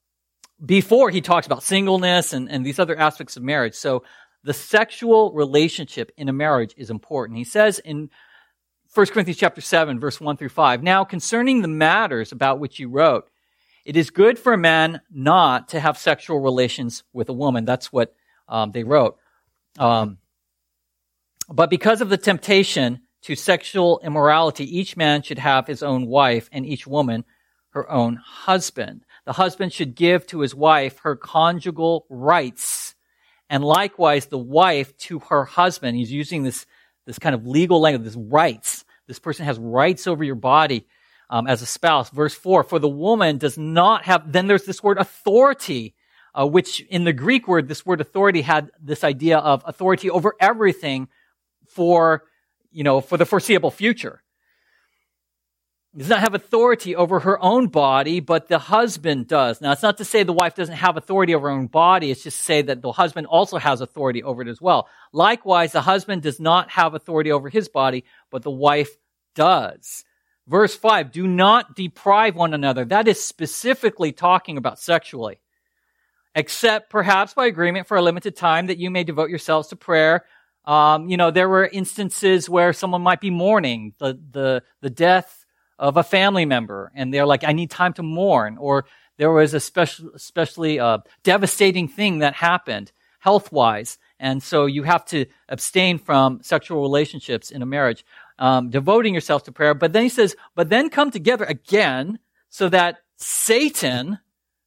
[0.66, 3.76] Before he talks about singleness and, and these other aspects of marriage.
[3.76, 4.06] So
[4.46, 7.38] the sexual relationship in a marriage is important.
[7.38, 8.10] He says in
[8.94, 12.88] 1 Corinthians chapter 7, verse 1 through 5, Now concerning the matters about which you
[12.88, 13.30] wrote,
[13.86, 17.66] it is good for a man not to have sexual relations with a woman.
[17.66, 18.16] That's what
[18.50, 19.18] um, they wrote.
[19.78, 20.18] Um,
[21.48, 26.50] but because of the temptation to sexual immorality, each man should have his own wife
[26.52, 27.26] and each woman
[27.70, 29.06] her own husband.
[29.26, 32.96] The husband should give to his wife her conjugal rights
[33.50, 35.96] and likewise the wife to her husband.
[35.96, 36.66] He's using this,
[37.06, 38.84] this kind of legal language, this rights.
[39.08, 40.88] This person has rights over your body
[41.30, 42.10] um, as a spouse.
[42.10, 45.96] Verse 4, for the woman does not have, then there's this word authority,
[46.34, 50.36] uh, which in the Greek word, this word authority had this idea of authority over
[50.40, 51.08] everything
[51.68, 52.24] for,
[52.72, 54.22] you know, for the foreseeable future.
[55.98, 59.62] Does not have authority over her own body, but the husband does.
[59.62, 62.12] Now, it's not to say the wife doesn't have authority over her own body.
[62.12, 64.90] It's just to say that the husband also has authority over it as well.
[65.14, 68.90] Likewise, the husband does not have authority over his body, but the wife
[69.36, 70.04] does.
[70.48, 72.86] Verse 5, do not deprive one another.
[72.86, 75.40] That is specifically talking about sexually.
[76.36, 80.26] Except perhaps by agreement for a limited time that you may devote yourselves to prayer.
[80.66, 85.46] Um, you know, there were instances where someone might be mourning the, the, the death
[85.80, 88.58] of a family member and they're like, I need time to mourn.
[88.58, 88.86] Or
[89.18, 93.98] there was a special, especially uh, devastating thing that happened health wise.
[94.20, 98.06] And so you have to abstain from sexual relationships in a marriage
[98.38, 99.74] um, devoting yourself to prayer.
[99.74, 102.20] But then he says, but then come together again
[102.50, 104.20] so that Satan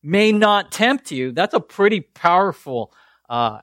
[0.02, 1.32] may not tempt you.
[1.32, 2.92] That's a pretty powerful
[3.28, 3.60] uh,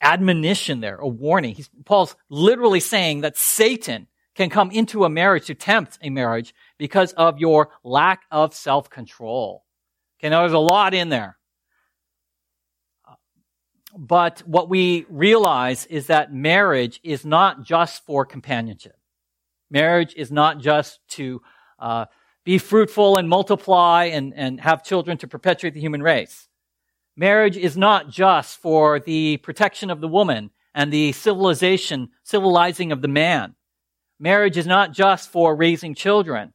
[0.00, 1.54] admonition there, a warning.
[1.54, 6.54] He's, Paul's literally saying that Satan can come into a marriage to tempt a marriage
[6.78, 9.64] because of your lack of self-control.
[10.18, 11.38] Okay, now there's a lot in there.
[13.96, 18.96] But what we realize is that marriage is not just for companionship.
[19.70, 21.42] Marriage is not just to
[21.78, 22.06] uh,
[22.44, 26.48] be fruitful and multiply and, and have children to perpetuate the human race.
[27.16, 33.02] Marriage is not just for the protection of the woman and the civilization, civilizing of
[33.02, 33.54] the man.
[34.20, 36.52] Marriage is not just for raising children.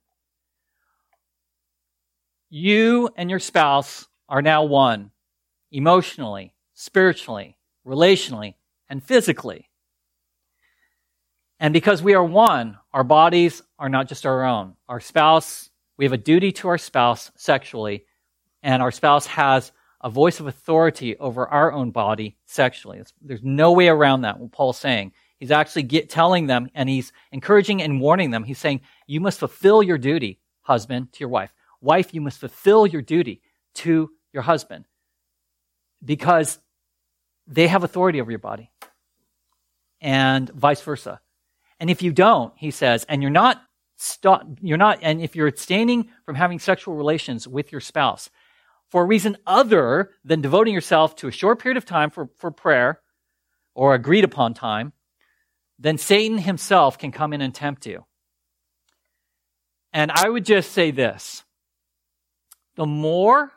[2.50, 5.12] You and your spouse are now one
[5.72, 8.56] emotionally, spiritually, relationally,
[8.90, 9.70] and physically.
[11.60, 14.76] And because we are one, our bodies are not just our own.
[14.90, 18.06] Our spouse, we have a duty to our spouse sexually,
[18.64, 23.02] and our spouse has a voice of authority over our own body sexually.
[23.22, 25.14] There's no way around that, what Paul's saying.
[25.38, 28.44] He's actually get, telling them and he's encouraging and warning them.
[28.44, 31.54] He's saying, you must fulfill your duty, husband, to your wife.
[31.82, 33.42] Wife, you must fulfill your duty
[33.76, 34.86] to your husband
[36.04, 36.60] because
[37.48, 38.72] they have authority over your body
[40.00, 41.22] and vice versa.
[41.82, 43.60] And if you don't, he says, and you're not
[43.98, 48.30] stop, you're not, and if you're abstaining from having sexual relations with your spouse
[48.90, 52.52] for a reason other than devoting yourself to a short period of time for, for
[52.52, 53.02] prayer
[53.74, 54.94] or agreed upon time,
[55.80, 58.06] then Satan himself can come in and tempt you.
[59.92, 61.44] And I would just say this
[62.76, 63.52] the more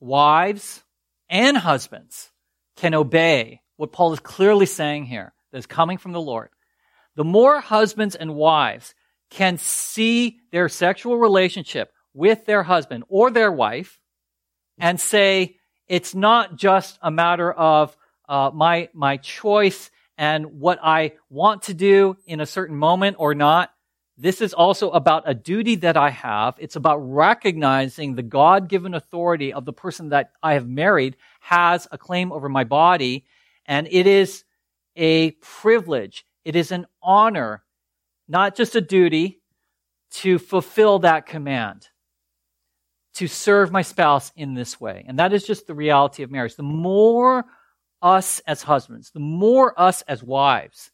[0.00, 0.82] wives
[1.28, 2.30] and husbands
[2.76, 6.48] can obey what Paul is clearly saying here, that is coming from the Lord,
[7.16, 8.94] the more husbands and wives
[9.30, 14.00] can see their sexual relationship with their husband or their wife
[14.78, 15.56] and say,
[15.88, 17.96] it's not just a matter of
[18.28, 23.34] uh, my my choice and what I want to do in a certain moment or
[23.34, 23.70] not.
[24.16, 26.54] This is also about a duty that I have.
[26.58, 31.88] It's about recognizing the God given authority of the person that I have married has
[31.90, 33.24] a claim over my body.
[33.66, 34.44] And it is
[34.94, 36.24] a privilege.
[36.44, 37.64] It is an honor,
[38.28, 39.40] not just a duty
[40.12, 41.88] to fulfill that command,
[43.14, 45.04] to serve my spouse in this way.
[45.08, 46.56] And that is just the reality of marriage.
[46.56, 47.44] The more
[48.02, 50.90] us as husbands, the more us as wives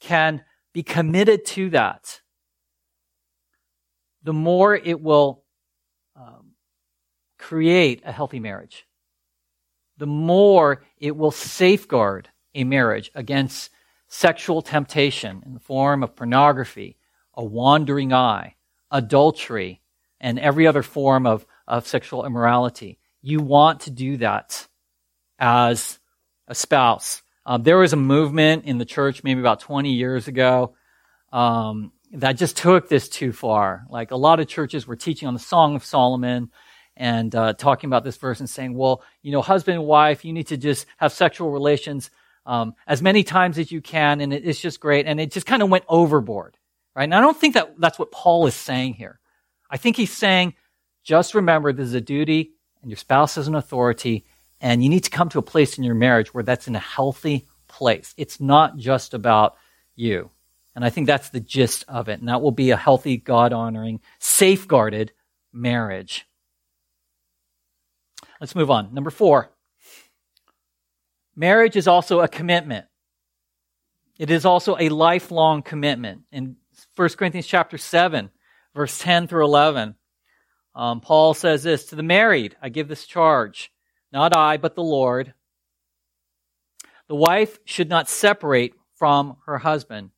[0.00, 2.20] can be committed to that,
[4.22, 5.42] the more it will
[6.14, 6.52] um,
[7.38, 8.86] create a healthy marriage.
[9.98, 13.70] The more it will safeguard a marriage against
[14.12, 16.98] sexual temptation in the form of pornography,
[17.32, 18.54] a wandering eye,
[18.90, 19.80] adultery,
[20.20, 22.98] and every other form of, of sexual immorality.
[23.22, 24.68] You want to do that
[25.38, 25.98] as
[26.46, 27.22] a spouse.
[27.46, 30.74] Um, there was a movement in the church maybe about 20 years ago
[31.32, 33.86] um, that just took this too far.
[33.88, 36.50] Like a lot of churches were teaching on the Song of Solomon
[36.98, 40.34] and uh, talking about this verse and saying, well, you know, husband and wife, you
[40.34, 42.10] need to just have sexual relations
[42.46, 45.06] um, as many times as you can, and it's just great.
[45.06, 46.56] And it just kind of went overboard,
[46.94, 47.04] right?
[47.04, 49.20] And I don't think that that's what Paul is saying here.
[49.70, 50.54] I think he's saying,
[51.04, 54.24] just remember this is a duty, and your spouse is an authority,
[54.60, 56.80] and you need to come to a place in your marriage where that's in a
[56.80, 58.14] healthy place.
[58.16, 59.56] It's not just about
[59.96, 60.30] you.
[60.74, 62.20] And I think that's the gist of it.
[62.20, 65.12] And that will be a healthy, God honoring, safeguarded
[65.52, 66.26] marriage.
[68.40, 68.94] Let's move on.
[68.94, 69.51] Number four.
[71.34, 72.86] Marriage is also a commitment.
[74.18, 76.22] It is also a lifelong commitment.
[76.30, 76.56] In
[76.96, 78.30] 1 Corinthians chapter 7,
[78.74, 79.94] verse 10 through 11,
[80.74, 83.72] um, Paul says this To the married, I give this charge,
[84.12, 85.34] not I, but the Lord.
[87.08, 90.10] The wife should not separate from her husband.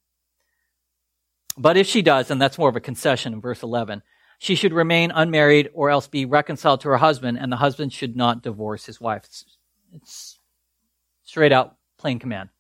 [1.56, 4.02] But if she does, and that's more of a concession in verse 11,
[4.38, 8.16] she should remain unmarried or else be reconciled to her husband, and the husband should
[8.16, 9.24] not divorce his wife.
[9.24, 9.44] It's,
[9.92, 10.38] it's
[11.25, 12.51] straight out plain command.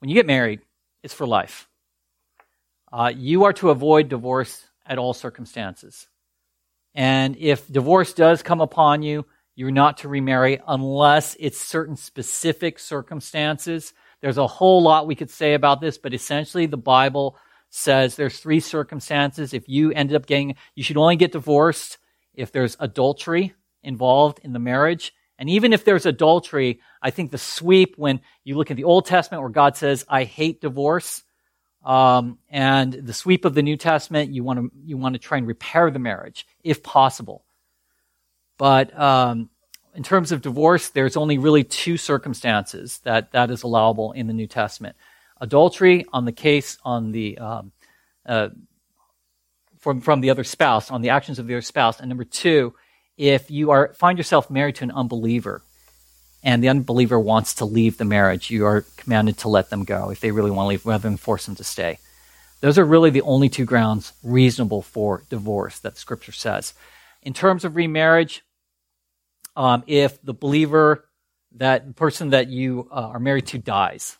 [0.00, 0.60] When you get married,
[1.02, 1.68] it's for life.
[2.92, 6.08] Uh, you are to avoid divorce at all circumstances.
[6.94, 12.78] And if divorce does come upon you, you're not to remarry unless it's certain specific
[12.78, 13.92] circumstances.
[14.20, 17.36] There's a whole lot we could say about this, but essentially the Bible
[17.68, 19.54] says there's three circumstances.
[19.54, 21.98] If you ended up getting, you should only get divorced
[22.34, 25.12] if there's adultery involved in the marriage.
[25.40, 29.06] And even if there's adultery, I think the sweep when you look at the Old
[29.06, 31.22] Testament where God says, I hate divorce,
[31.82, 35.38] um, and the sweep of the New Testament, you want to you want to try
[35.38, 37.46] and repair the marriage if possible.
[38.58, 39.48] But um,
[39.94, 44.34] in terms of divorce, there's only really two circumstances that that is allowable in the
[44.34, 44.94] New Testament:
[45.40, 47.72] adultery on the case on the um,
[48.26, 48.50] uh,
[49.78, 52.74] from from the other spouse on the actions of the other spouse, and number two,
[53.20, 55.60] if you are find yourself married to an unbeliever
[56.42, 60.08] and the unbeliever wants to leave the marriage, you are commanded to let them go
[60.08, 61.98] if they really want to leave, rather than force them to stay.
[62.60, 66.72] Those are really the only two grounds reasonable for divorce that Scripture says.
[67.20, 68.42] In terms of remarriage,
[69.54, 71.04] um, if the believer,
[71.56, 74.16] that person that you uh, are married to dies,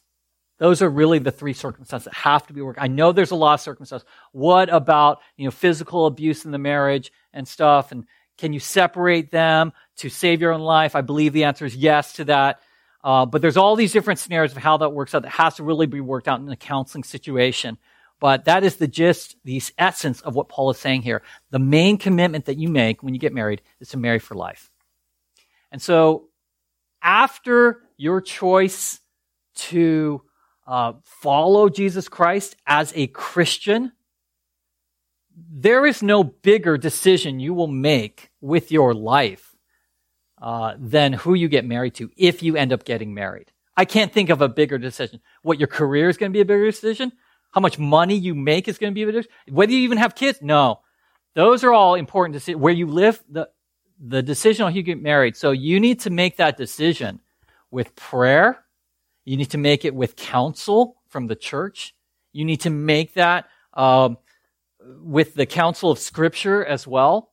[0.58, 2.82] those are really the three circumstances that have to be worked.
[2.82, 4.06] I know there's a lot of circumstances.
[4.32, 8.04] What about you know physical abuse in the marriage and stuff, and
[8.40, 10.96] can you separate them to save your own life?
[10.96, 12.60] I believe the answer is yes to that.
[13.04, 15.62] Uh, but there's all these different scenarios of how that works out that has to
[15.62, 17.78] really be worked out in a counseling situation.
[18.18, 21.22] But that is the gist, the essence of what Paul is saying here.
[21.50, 24.70] The main commitment that you make when you get married is to marry for life.
[25.72, 26.28] And so
[27.02, 29.00] after your choice
[29.54, 30.22] to
[30.66, 33.92] uh, follow Jesus Christ as a Christian,
[35.50, 39.54] there is no bigger decision you will make with your life
[40.40, 43.52] uh, than who you get married to if you end up getting married.
[43.76, 45.20] I can't think of a bigger decision.
[45.42, 47.12] What your career is going to be a bigger decision.
[47.52, 49.54] How much money you make is going to be a bigger decision.
[49.54, 50.40] Whether you even have kids.
[50.42, 50.80] No.
[51.34, 52.60] Those are all important decisions.
[52.60, 53.48] Where you live, the,
[53.98, 55.36] the decision on who you get married.
[55.36, 57.20] So you need to make that decision
[57.70, 58.64] with prayer.
[59.24, 61.94] You need to make it with counsel from the church.
[62.32, 64.18] You need to make that um,
[64.80, 67.29] with the counsel of Scripture as well.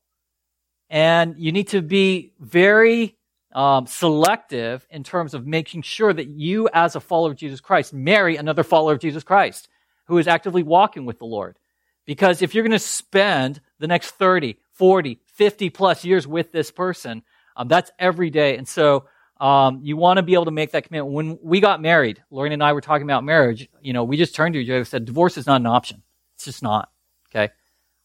[0.89, 3.17] And you need to be very
[3.53, 7.93] um, selective in terms of making sure that you, as a follower of Jesus Christ,
[7.93, 9.67] marry another follower of Jesus Christ
[10.07, 11.57] who is actively walking with the Lord.
[12.05, 16.71] Because if you're going to spend the next 30, 40, 50 plus years with this
[16.71, 17.23] person,
[17.57, 18.57] um, that's every day.
[18.57, 19.05] And so
[19.39, 21.13] Um, you want to be able to make that commitment.
[21.13, 23.69] When we got married, Lauren and I were talking about marriage.
[23.81, 26.01] You know, we just turned to each other and said, divorce is not an option.
[26.33, 26.89] It's just not.
[27.29, 27.53] Okay.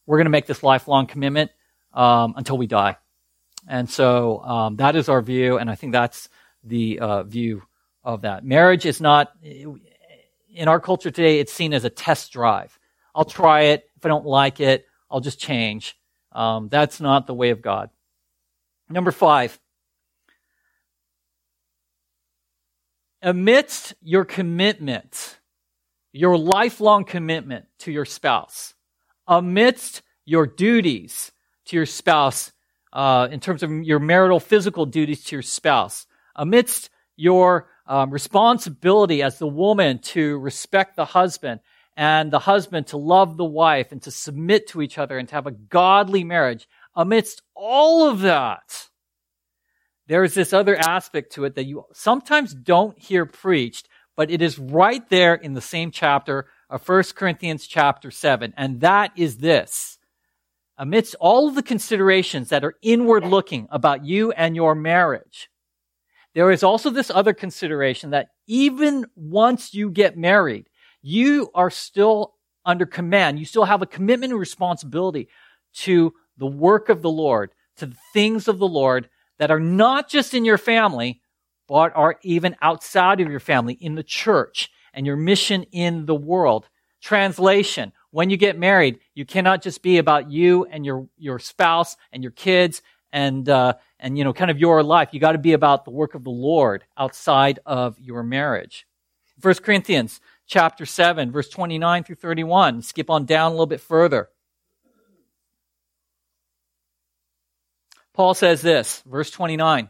[0.05, 1.49] We're going to make this lifelong commitment,
[1.93, 2.97] um, until we die.
[3.67, 5.57] And so, um, that is our view.
[5.57, 6.29] And I think that's
[6.63, 7.63] the, uh, view
[8.03, 8.43] of that.
[8.43, 12.77] Marriage is not, in our culture today, it's seen as a test drive.
[13.15, 13.89] I'll try it.
[13.95, 15.97] If I don't like it, I'll just change.
[16.31, 17.89] Um, that's not the way of God.
[18.89, 19.59] Number five,
[23.21, 25.39] amidst your commitment,
[26.11, 28.73] your lifelong commitment to your spouse,
[29.27, 31.31] amidst your duties
[31.65, 32.51] to your spouse,
[32.91, 36.05] uh, in terms of your marital physical duties to your spouse,
[36.35, 41.59] amidst your um, responsibility as the woman to respect the husband
[41.95, 45.35] and the husband to love the wife and to submit to each other and to
[45.35, 48.89] have a godly marriage, amidst all of that,
[50.07, 54.41] there is this other aspect to it that you sometimes don't hear preached, but it
[54.41, 58.53] is right there in the same chapter of 1 Corinthians chapter 7.
[58.57, 59.97] And that is this.
[60.77, 65.49] Amidst all of the considerations that are inward looking about you and your marriage,
[66.33, 70.67] there is also this other consideration that even once you get married,
[71.01, 72.33] you are still
[72.65, 73.37] under command.
[73.37, 75.29] You still have a commitment and responsibility
[75.75, 80.09] to the work of the Lord, to the things of the Lord that are not
[80.09, 81.21] just in your family,
[81.67, 86.15] but are even outside of your family, in the church and your mission in the
[86.15, 86.67] world.
[87.01, 87.91] Translation.
[88.13, 92.21] When you get married, you cannot just be about you and your, your spouse and
[92.21, 95.09] your kids and, uh, and, you know, kind of your life.
[95.13, 98.85] You got to be about the work of the Lord outside of your marriage.
[99.39, 102.83] First Corinthians chapter 7, verse 29 through 31.
[102.83, 104.29] Skip on down a little bit further.
[108.13, 109.89] Paul says this, verse 29.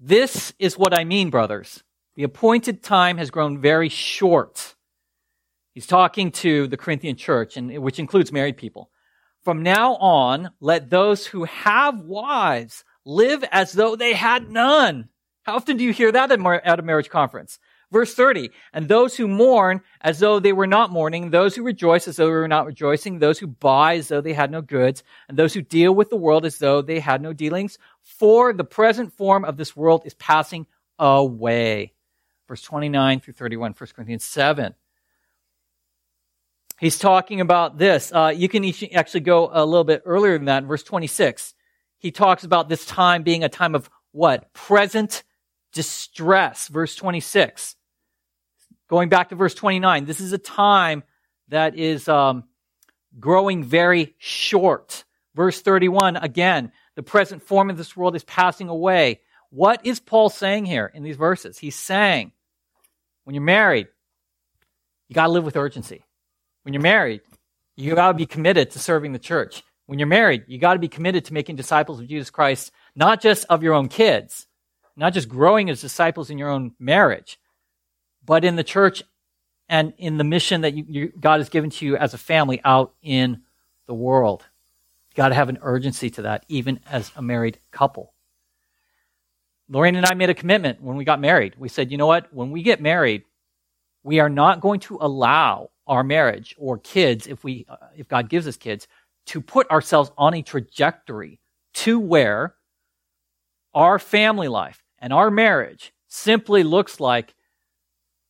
[0.00, 1.84] This is what I mean, brothers.
[2.16, 4.73] The appointed time has grown very short.
[5.74, 8.90] He's talking to the Corinthian church, and, which includes married people.
[9.42, 15.08] From now on, let those who have wives live as though they had none.
[15.42, 17.58] How often do you hear that at a marriage conference?
[17.92, 22.08] Verse 30, and those who mourn as though they were not mourning, those who rejoice
[22.08, 25.04] as though they were not rejoicing, those who buy as though they had no goods,
[25.28, 27.78] and those who deal with the world as though they had no dealings.
[28.02, 30.66] For the present form of this world is passing
[30.98, 31.92] away.
[32.48, 34.74] Verse 29 through 31, 1 Corinthians 7.
[36.84, 38.12] He's talking about this.
[38.12, 38.62] Uh, you can
[38.92, 41.54] actually go a little bit earlier than that in verse 26.
[41.96, 44.52] He talks about this time being a time of what?
[44.52, 45.22] Present
[45.72, 46.68] distress.
[46.68, 47.76] Verse 26.
[48.90, 51.04] Going back to verse 29, this is a time
[51.48, 52.44] that is um,
[53.18, 55.04] growing very short.
[55.34, 59.22] Verse 31, again, the present form of this world is passing away.
[59.48, 61.56] What is Paul saying here in these verses?
[61.56, 62.32] He's saying,
[63.24, 63.88] when you're married,
[65.08, 66.04] you got to live with urgency.
[66.64, 67.20] When you're married,
[67.76, 69.62] you got to be committed to serving the church.
[69.86, 73.20] When you're married, you got to be committed to making disciples of Jesus Christ, not
[73.20, 74.46] just of your own kids,
[74.96, 77.38] not just growing as disciples in your own marriage,
[78.24, 79.02] but in the church
[79.68, 82.60] and in the mission that you, you, God has given to you as a family
[82.64, 83.42] out in
[83.86, 84.44] the world.
[85.10, 88.14] You got to have an urgency to that, even as a married couple.
[89.68, 91.56] Lorraine and I made a commitment when we got married.
[91.58, 92.32] We said, you know what?
[92.32, 93.24] When we get married,
[94.02, 98.28] we are not going to allow our marriage or kids, if we, uh, if God
[98.28, 98.88] gives us kids,
[99.26, 101.40] to put ourselves on a trajectory
[101.74, 102.54] to where
[103.74, 107.34] our family life and our marriage simply looks like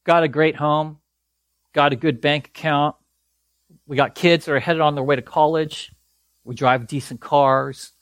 [0.04, 0.98] got a great home,
[1.72, 2.96] got a good bank account,
[3.86, 5.92] we got kids that are headed on their way to college,
[6.44, 7.92] we drive decent cars,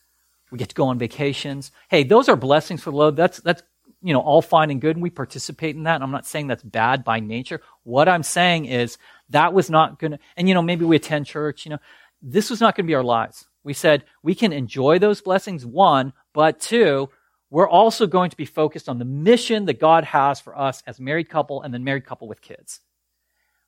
[0.50, 1.72] we get to go on vacations.
[1.88, 3.16] Hey, those are blessings for the Lord.
[3.16, 3.62] That's that's
[4.02, 5.96] you know all fine and good, and we participate in that.
[5.96, 7.62] And I'm not saying that's bad by nature.
[7.84, 8.98] What I'm saying is
[9.32, 10.18] that was not going to.
[10.36, 11.66] And you know maybe we attend church.
[11.66, 11.78] You know
[12.22, 13.46] this was not going to be our lives.
[13.64, 15.66] We said we can enjoy those blessings.
[15.66, 17.10] One, but two,
[17.50, 20.98] we're also going to be focused on the mission that God has for us as
[20.98, 22.80] married couple and then married couple with kids.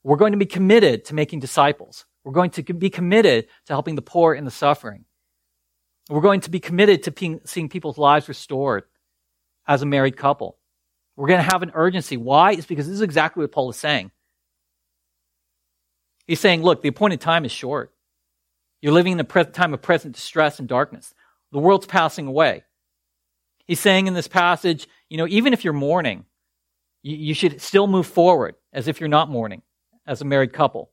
[0.02, 2.04] We're going to be committed to making disciples.
[2.24, 5.04] We're going to be committed to helping the poor and the suffering.
[6.08, 8.84] We're going to be committed to seeing people's lives restored
[9.66, 10.58] as a married couple.
[11.16, 12.16] We're going to have an urgency.
[12.16, 12.52] Why?
[12.52, 14.10] It's because this is exactly what Paul is saying.
[16.26, 17.92] He's saying, look, the appointed time is short.
[18.80, 21.14] You're living in the time of present distress and darkness.
[21.52, 22.64] The world's passing away.
[23.66, 26.26] He's saying in this passage, you know, even if you're mourning,
[27.02, 29.62] you, you should still move forward as if you're not mourning
[30.06, 30.90] as a married couple.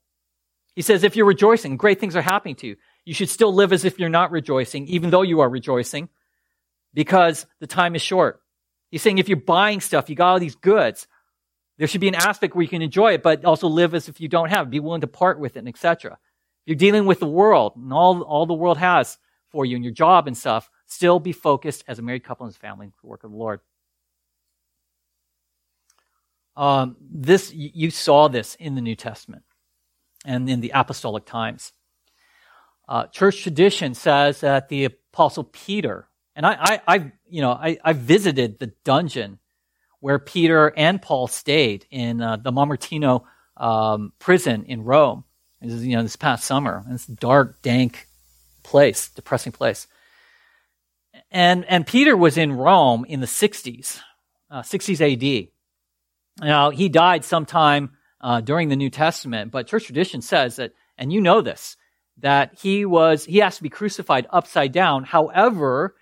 [0.75, 2.75] He says, if you're rejoicing, great things are happening to you.
[3.03, 6.07] You should still live as if you're not rejoicing, even though you are rejoicing,
[6.93, 8.41] because the time is short.
[8.89, 11.07] He's saying if you're buying stuff, you got all these goods.
[11.81, 14.21] There should be an aspect where you can enjoy it, but also live as if
[14.21, 14.69] you don't have.
[14.69, 16.19] Be willing to part with it, and etc.
[16.67, 19.17] You're dealing with the world and all, all the world has
[19.49, 20.69] for you and your job and stuff.
[20.85, 23.61] Still be focused as a married couple and his family, the work of the Lord.
[26.55, 29.41] Um, this you saw this in the New Testament
[30.23, 31.73] and in the apostolic times.
[32.87, 37.79] Uh, church tradition says that the apostle Peter, and I, I, I you know, I,
[37.83, 39.39] I, visited the dungeon
[40.01, 43.23] where Peter and Paul stayed in uh, the Mamertino
[43.55, 45.23] um, prison in Rome.
[45.61, 46.83] This is, you know, this past summer.
[46.89, 48.07] It's a dark, dank
[48.63, 49.87] place, depressing place.
[51.29, 53.99] And, and Peter was in Rome in the 60s,
[54.49, 55.47] uh, 60s AD.
[56.45, 61.13] Now, he died sometime uh, during the New Testament, but church tradition says that, and
[61.13, 61.77] you know this,
[62.17, 65.03] that he was, he has to be crucified upside down.
[65.03, 65.95] However,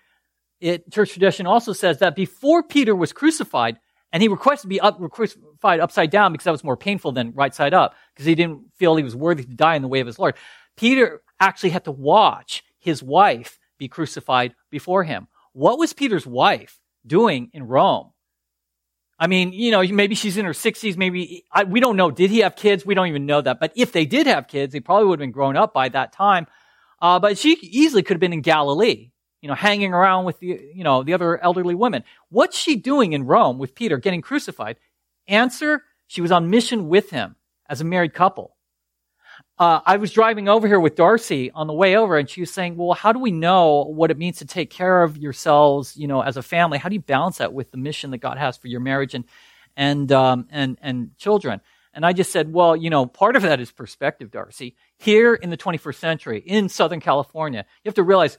[0.58, 3.78] it, church tradition also says that before Peter was crucified,
[4.12, 7.32] and he requested to be up, crucified upside down because that was more painful than
[7.32, 10.00] right side up, because he didn't feel he was worthy to die in the way
[10.00, 10.34] of his Lord.
[10.76, 15.28] Peter actually had to watch his wife be crucified before him.
[15.52, 18.12] What was Peter's wife doing in Rome?
[19.18, 22.10] I mean, you know, maybe she's in her 60s, maybe, I, we don't know.
[22.10, 22.86] Did he have kids?
[22.86, 23.60] We don't even know that.
[23.60, 26.12] But if they did have kids, they probably would have been grown up by that
[26.12, 26.46] time.
[27.02, 29.10] Uh, but she easily could have been in Galilee,
[29.40, 32.04] you know, hanging around with the, you know, the other elderly women.
[32.28, 34.76] What's she doing in Rome with Peter getting crucified?
[35.26, 37.36] Answer, she was on mission with him
[37.68, 38.56] as a married couple.
[39.58, 42.50] Uh, I was driving over here with Darcy on the way over, and she was
[42.50, 46.06] saying, "Well, how do we know what it means to take care of yourselves, you
[46.06, 46.78] know, as a family?
[46.78, 49.24] How do you balance that with the mission that God has for your marriage and
[49.76, 51.60] and um, and and children?"
[51.92, 54.76] And I just said, "Well, you know, part of that is perspective, Darcy.
[54.96, 58.38] Here in the 21st century, in Southern California, you have to realize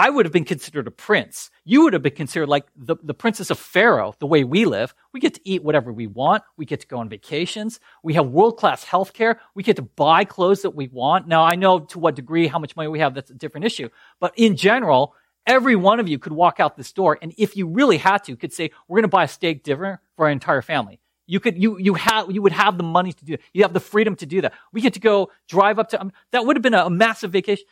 [0.00, 1.50] I would have been considered a prince.
[1.66, 4.94] You would have been considered like the, the princess of Pharaoh, the way we live.
[5.12, 6.42] We get to eat whatever we want.
[6.56, 7.80] We get to go on vacations.
[8.02, 9.38] We have world class health care.
[9.54, 11.28] We get to buy clothes that we want.
[11.28, 13.90] Now, I know to what degree, how much money we have, that's a different issue.
[14.20, 15.14] But in general,
[15.46, 18.36] every one of you could walk out this door and if you really had to,
[18.36, 20.98] could say, we're going to buy a steak dinner for our entire family.
[21.26, 23.42] You could, you, you have, you would have the money to do it.
[23.52, 24.54] You have the freedom to do that.
[24.72, 27.32] We get to go drive up to, um, that would have been a, a massive
[27.32, 27.66] vacation.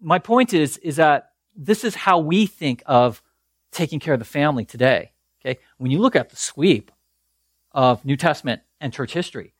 [0.00, 3.22] My point is, is that this is how we think of
[3.72, 5.12] taking care of the family today.
[5.40, 5.60] Okay?
[5.78, 6.90] When you look at the sweep
[7.72, 9.52] of New Testament and church history,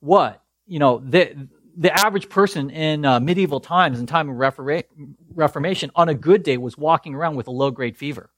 [0.00, 0.42] what?
[0.66, 6.08] You know, the, the average person in uh, medieval times, in time of Reformation, on
[6.08, 8.30] a good day was walking around with a low grade fever.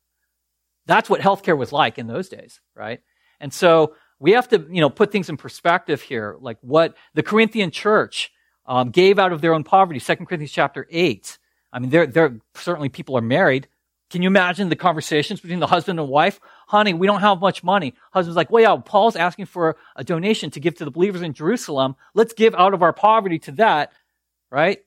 [0.87, 3.01] That's what healthcare was like in those days, right?
[3.41, 7.23] And so we have to, you know, put things in perspective here, like what the
[7.23, 8.33] Corinthian church
[8.67, 10.01] um, gave out of their own poverty.
[10.01, 11.38] 2 Corinthians chapter 8
[11.73, 13.69] I mean, there, there certainly people are married.
[14.11, 16.41] Can you imagine the conversations between the husband and wife?
[16.67, 17.95] Honey, we don't have much money.
[18.11, 21.35] Husband's like, well, yeah, Paul's asking for a donation to give to the believers in
[21.35, 21.95] Jerusalem.
[22.15, 23.93] Let's give out of our poverty to that,
[24.51, 24.79] right?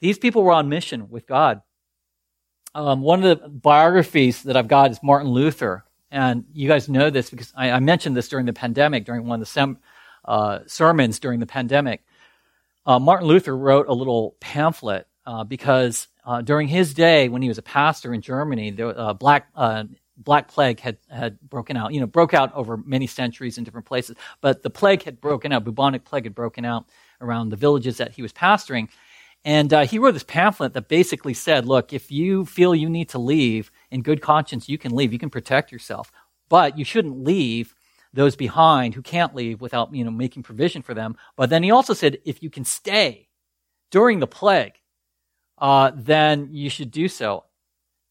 [0.00, 1.62] These people were on mission with God.
[2.74, 5.84] Um, one of the biographies that I've got is Martin Luther.
[6.10, 9.40] And you guys know this because I, I mentioned this during the pandemic, during one
[9.40, 9.78] of the sem-
[10.24, 12.04] uh, sermons during the pandemic.
[12.84, 17.48] Uh, Martin Luther wrote a little pamphlet uh, because uh, during his day, when he
[17.48, 19.84] was a pastor in Germany, the uh, black uh,
[20.16, 21.92] black plague had had broken out.
[21.92, 25.52] You know, broke out over many centuries in different places, but the plague had broken
[25.52, 25.64] out.
[25.64, 26.86] Bubonic plague had broken out
[27.20, 28.88] around the villages that he was pastoring.
[29.44, 33.10] And uh, he wrote this pamphlet that basically said, look, if you feel you need
[33.10, 35.12] to leave in good conscience, you can leave.
[35.12, 36.10] You can protect yourself.
[36.48, 37.72] But you shouldn't leave
[38.12, 41.16] those behind who can't leave without, you know, making provision for them.
[41.36, 43.28] But then he also said, if you can stay
[43.92, 44.74] during the plague,
[45.58, 47.44] uh, then you should do so.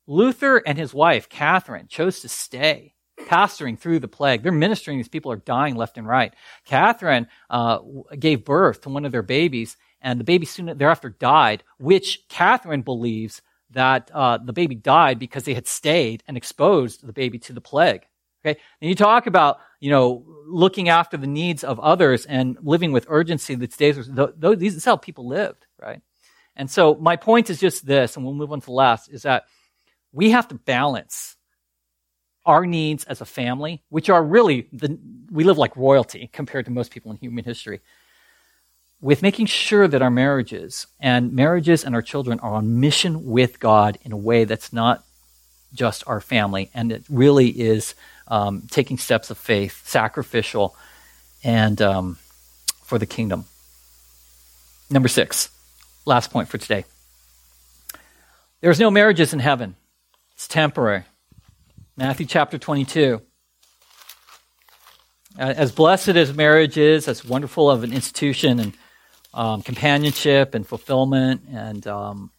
[0.08, 4.44] Luther and his wife, Catherine, chose to stay, pastoring through the plague.
[4.44, 4.98] They're ministering.
[4.98, 6.34] These people are dying left and right.
[6.66, 7.80] Catherine uh,
[8.18, 12.84] gave birth to one of their babies, and the baby soon thereafter died, which Catherine
[12.84, 13.42] believes
[13.72, 17.62] that uh, the baby died because they had stayed and exposed the baby to the
[17.62, 18.06] plague.
[18.46, 22.92] Okay, and you talk about you know looking after the needs of others and living
[22.92, 23.56] with urgency.
[23.56, 24.10] These days,
[24.58, 25.65] these is how people lived?
[26.56, 29.24] And so my point is just this, and we'll move on to the last, is
[29.24, 29.46] that
[30.14, 31.36] we have to balance
[32.46, 34.98] our needs as a family, which are really, the,
[35.32, 37.82] we live like royalty compared to most people in human history,
[39.02, 43.60] with making sure that our marriages and marriages and our children are on mission with
[43.60, 45.04] God in a way that's not
[45.74, 47.96] just our family, and it really is
[48.28, 50.76] um, taking steps of faith, sacrificial,
[51.44, 52.18] and um,
[52.84, 53.46] for the kingdom.
[54.90, 55.50] Number six.
[56.06, 56.86] Last point for today.
[58.62, 59.76] There's no marriages in heaven.
[60.34, 61.04] It's temporary.
[61.98, 63.22] Matthew chapter 22.
[65.38, 68.74] As blessed as marriage is, as wonderful of an institution and
[69.34, 72.32] um, companionship and fulfillment and um,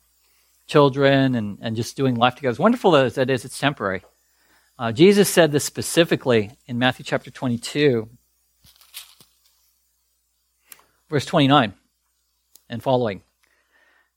[0.69, 4.03] children and, and just doing life together, as wonderful as that is, it's temporary.
[4.79, 8.09] Uh, Jesus said this specifically in Matthew chapter 22,
[11.11, 11.75] verse 29
[12.69, 13.23] and following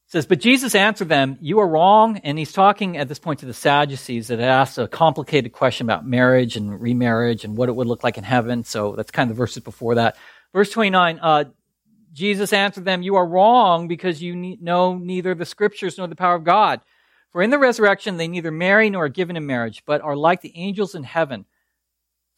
[0.10, 2.18] says, But Jesus answered them, You are wrong.
[2.18, 6.06] And he's talking at this point to the Sadducees that asked a complicated question about
[6.06, 8.64] marriage and remarriage and what it would look like in heaven.
[8.64, 10.18] So that's kind of the verses before that.
[10.54, 11.46] Verse 29, uh,
[12.12, 16.16] Jesus answered them, You are wrong because you ne- know neither the scriptures nor the
[16.16, 16.82] power of God.
[17.32, 20.42] For in the resurrection they neither marry nor are given in marriage, but are like
[20.42, 21.46] the angels in heaven.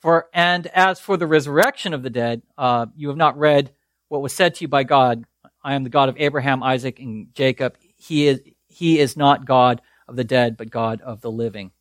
[0.01, 3.72] For and as for the resurrection of the dead, uh, you have not read
[4.09, 5.26] what was said to you by God
[5.64, 7.78] I am the God of Abraham, Isaac, and Jacob.
[7.97, 11.72] He is, he is not God of the dead, but God of the living.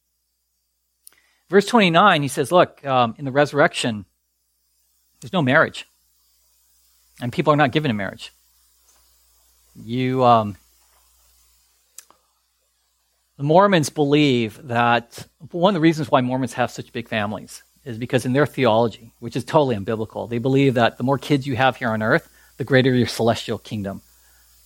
[1.48, 4.04] Verse 29, he says, Look, um, in the resurrection,
[5.20, 5.86] there's no marriage.
[7.20, 8.32] And people are not given a marriage.
[9.74, 10.56] You, um,
[13.36, 17.98] the Mormons believe that one of the reasons why Mormons have such big families is
[17.98, 21.56] because in their theology, which is totally unbiblical, they believe that the more kids you
[21.56, 22.28] have here on earth,
[22.60, 24.02] the greater your celestial kingdom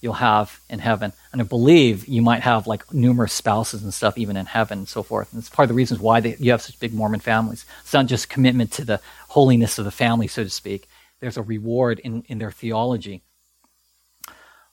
[0.00, 1.12] you'll have in heaven.
[1.32, 4.88] And I believe you might have like numerous spouses and stuff even in heaven and
[4.88, 5.32] so forth.
[5.32, 7.64] And it's part of the reasons why they, you have such big Mormon families.
[7.82, 10.88] It's not just commitment to the holiness of the family, so to speak.
[11.20, 13.22] There's a reward in, in their theology.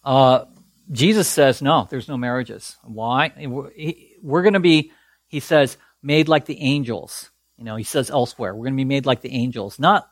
[0.04, 0.46] Uh,
[0.92, 2.76] Jesus says, no, there's no marriages.
[2.82, 3.32] Why?
[4.24, 4.94] We're going to be,
[5.28, 7.30] he says, made like the angels.
[7.56, 9.78] You know, he says elsewhere, we're going to be made like the angels.
[9.78, 10.10] Not,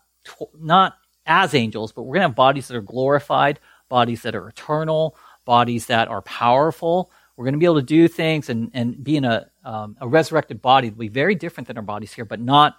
[0.55, 0.93] not
[1.30, 5.16] as angels, but we're going to have bodies that are glorified, bodies that are eternal,
[5.46, 7.12] bodies that are powerful.
[7.38, 10.08] We're going to be able to do things and, and be in a, um, a
[10.08, 12.78] resurrected body that will be very different than our bodies here, but not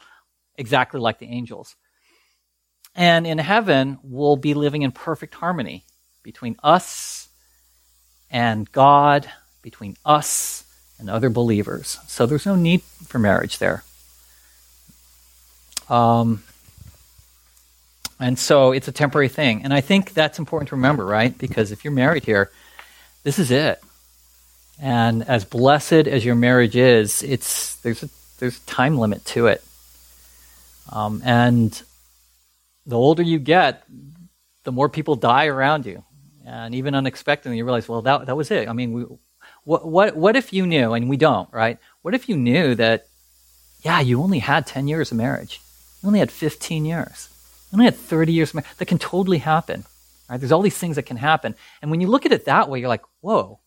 [0.57, 1.77] exactly like the angels.
[2.95, 5.85] And in heaven, we'll be living in perfect harmony
[6.23, 7.29] between us
[8.31, 9.31] and God,
[9.63, 10.65] between us
[10.99, 11.99] and other believers.
[12.09, 13.85] So there's no need for marriage there.
[15.89, 16.43] Um,
[18.21, 19.65] and so it's a temporary thing.
[19.65, 21.37] And I think that's important to remember, right?
[21.37, 22.51] Because if you're married here,
[23.25, 23.83] this is it.
[24.81, 28.09] And as blessed as your marriage is, it's there's a
[28.39, 29.63] there's a time limit to it.
[30.93, 31.83] Um, and
[32.87, 33.85] the older you get,
[34.65, 36.03] the more people die around you,
[36.47, 38.69] and even unexpectedly, you realize, well, that that was it.
[38.69, 39.05] I mean, we,
[39.65, 41.79] what what what if you knew, and we don't, right?
[42.03, 43.07] What if you knew that,
[43.83, 45.61] yeah, you only had ten years of marriage,
[46.03, 47.29] you only had fifteen years,
[47.73, 48.53] only had 30 years.
[48.53, 49.85] That can totally happen.
[50.29, 50.39] Right?
[50.39, 51.55] There's all these things that can happen.
[51.83, 53.61] And when you look at it that way, you're like, whoa,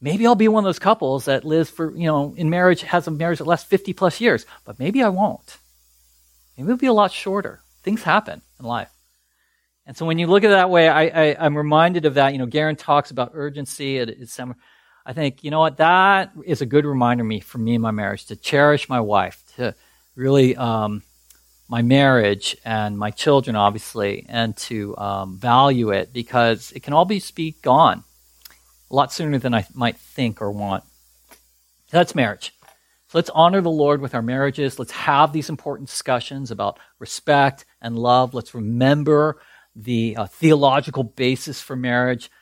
[0.00, 3.06] maybe I'll be one of those couples that lives for, you know, in marriage, has
[3.06, 5.58] a marriage that lasts 50 plus years, but maybe I won't.
[6.56, 7.60] Maybe it'll be a lot shorter.
[7.82, 8.90] Things happen in life.
[9.86, 12.32] And so when you look at it that way, I, I, am reminded of that.
[12.32, 14.56] You know, Garen talks about urgency at seminar.
[15.06, 17.90] I think, you know what, that is a good reminder me for me in my
[17.90, 19.74] marriage to cherish my wife, to
[20.14, 21.02] really um,
[21.70, 27.04] my marriage and my children, obviously, and to um, value it because it can all
[27.04, 28.02] be, be gone
[28.90, 30.82] a lot sooner than I might think or want.
[31.92, 32.52] That's marriage.
[33.06, 34.80] So let's honor the Lord with our marriages.
[34.80, 38.34] Let's have these important discussions about respect and love.
[38.34, 39.40] Let's remember
[39.76, 42.32] the uh, theological basis for marriage.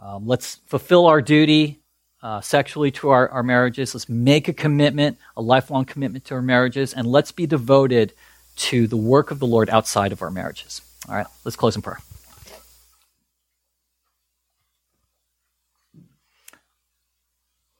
[0.00, 1.81] Um, let's fulfill our duty
[2.22, 3.94] uh, sexually to our, our marriages.
[3.94, 8.12] Let's make a commitment, a lifelong commitment to our marriages, and let's be devoted
[8.54, 10.82] to the work of the Lord outside of our marriages.
[11.08, 11.98] All right, let's close in prayer.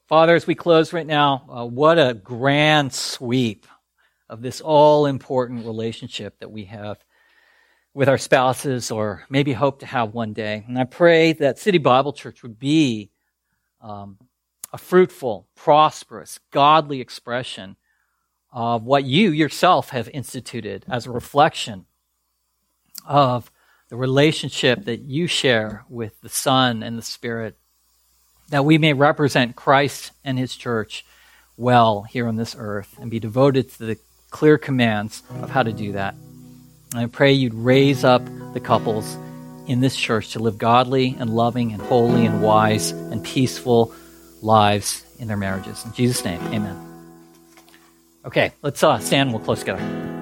[0.07, 3.65] Father, as we close right now, uh, what a grand sweep
[4.29, 7.03] of this all important relationship that we have
[7.93, 10.65] with our spouses or maybe hope to have one day.
[10.67, 13.11] And I pray that City Bible Church would be
[13.81, 14.17] um,
[14.73, 17.77] a fruitful, prosperous, godly expression
[18.51, 21.85] of what you yourself have instituted as a reflection
[23.07, 23.51] of
[23.89, 27.55] the relationship that you share with the Son and the Spirit,
[28.49, 31.05] that we may represent Christ and His church
[31.55, 33.97] well here on this earth and be devoted to the
[34.31, 36.15] clear commands of how to do that.
[36.93, 39.15] And I pray you'd raise up the couples
[39.67, 43.93] in this church to live godly and loving and holy and wise and peaceful
[44.43, 45.83] lives in their marriages.
[45.85, 46.77] In Jesus' name, amen.
[48.25, 50.12] Okay, let's uh, stand and we'll close together.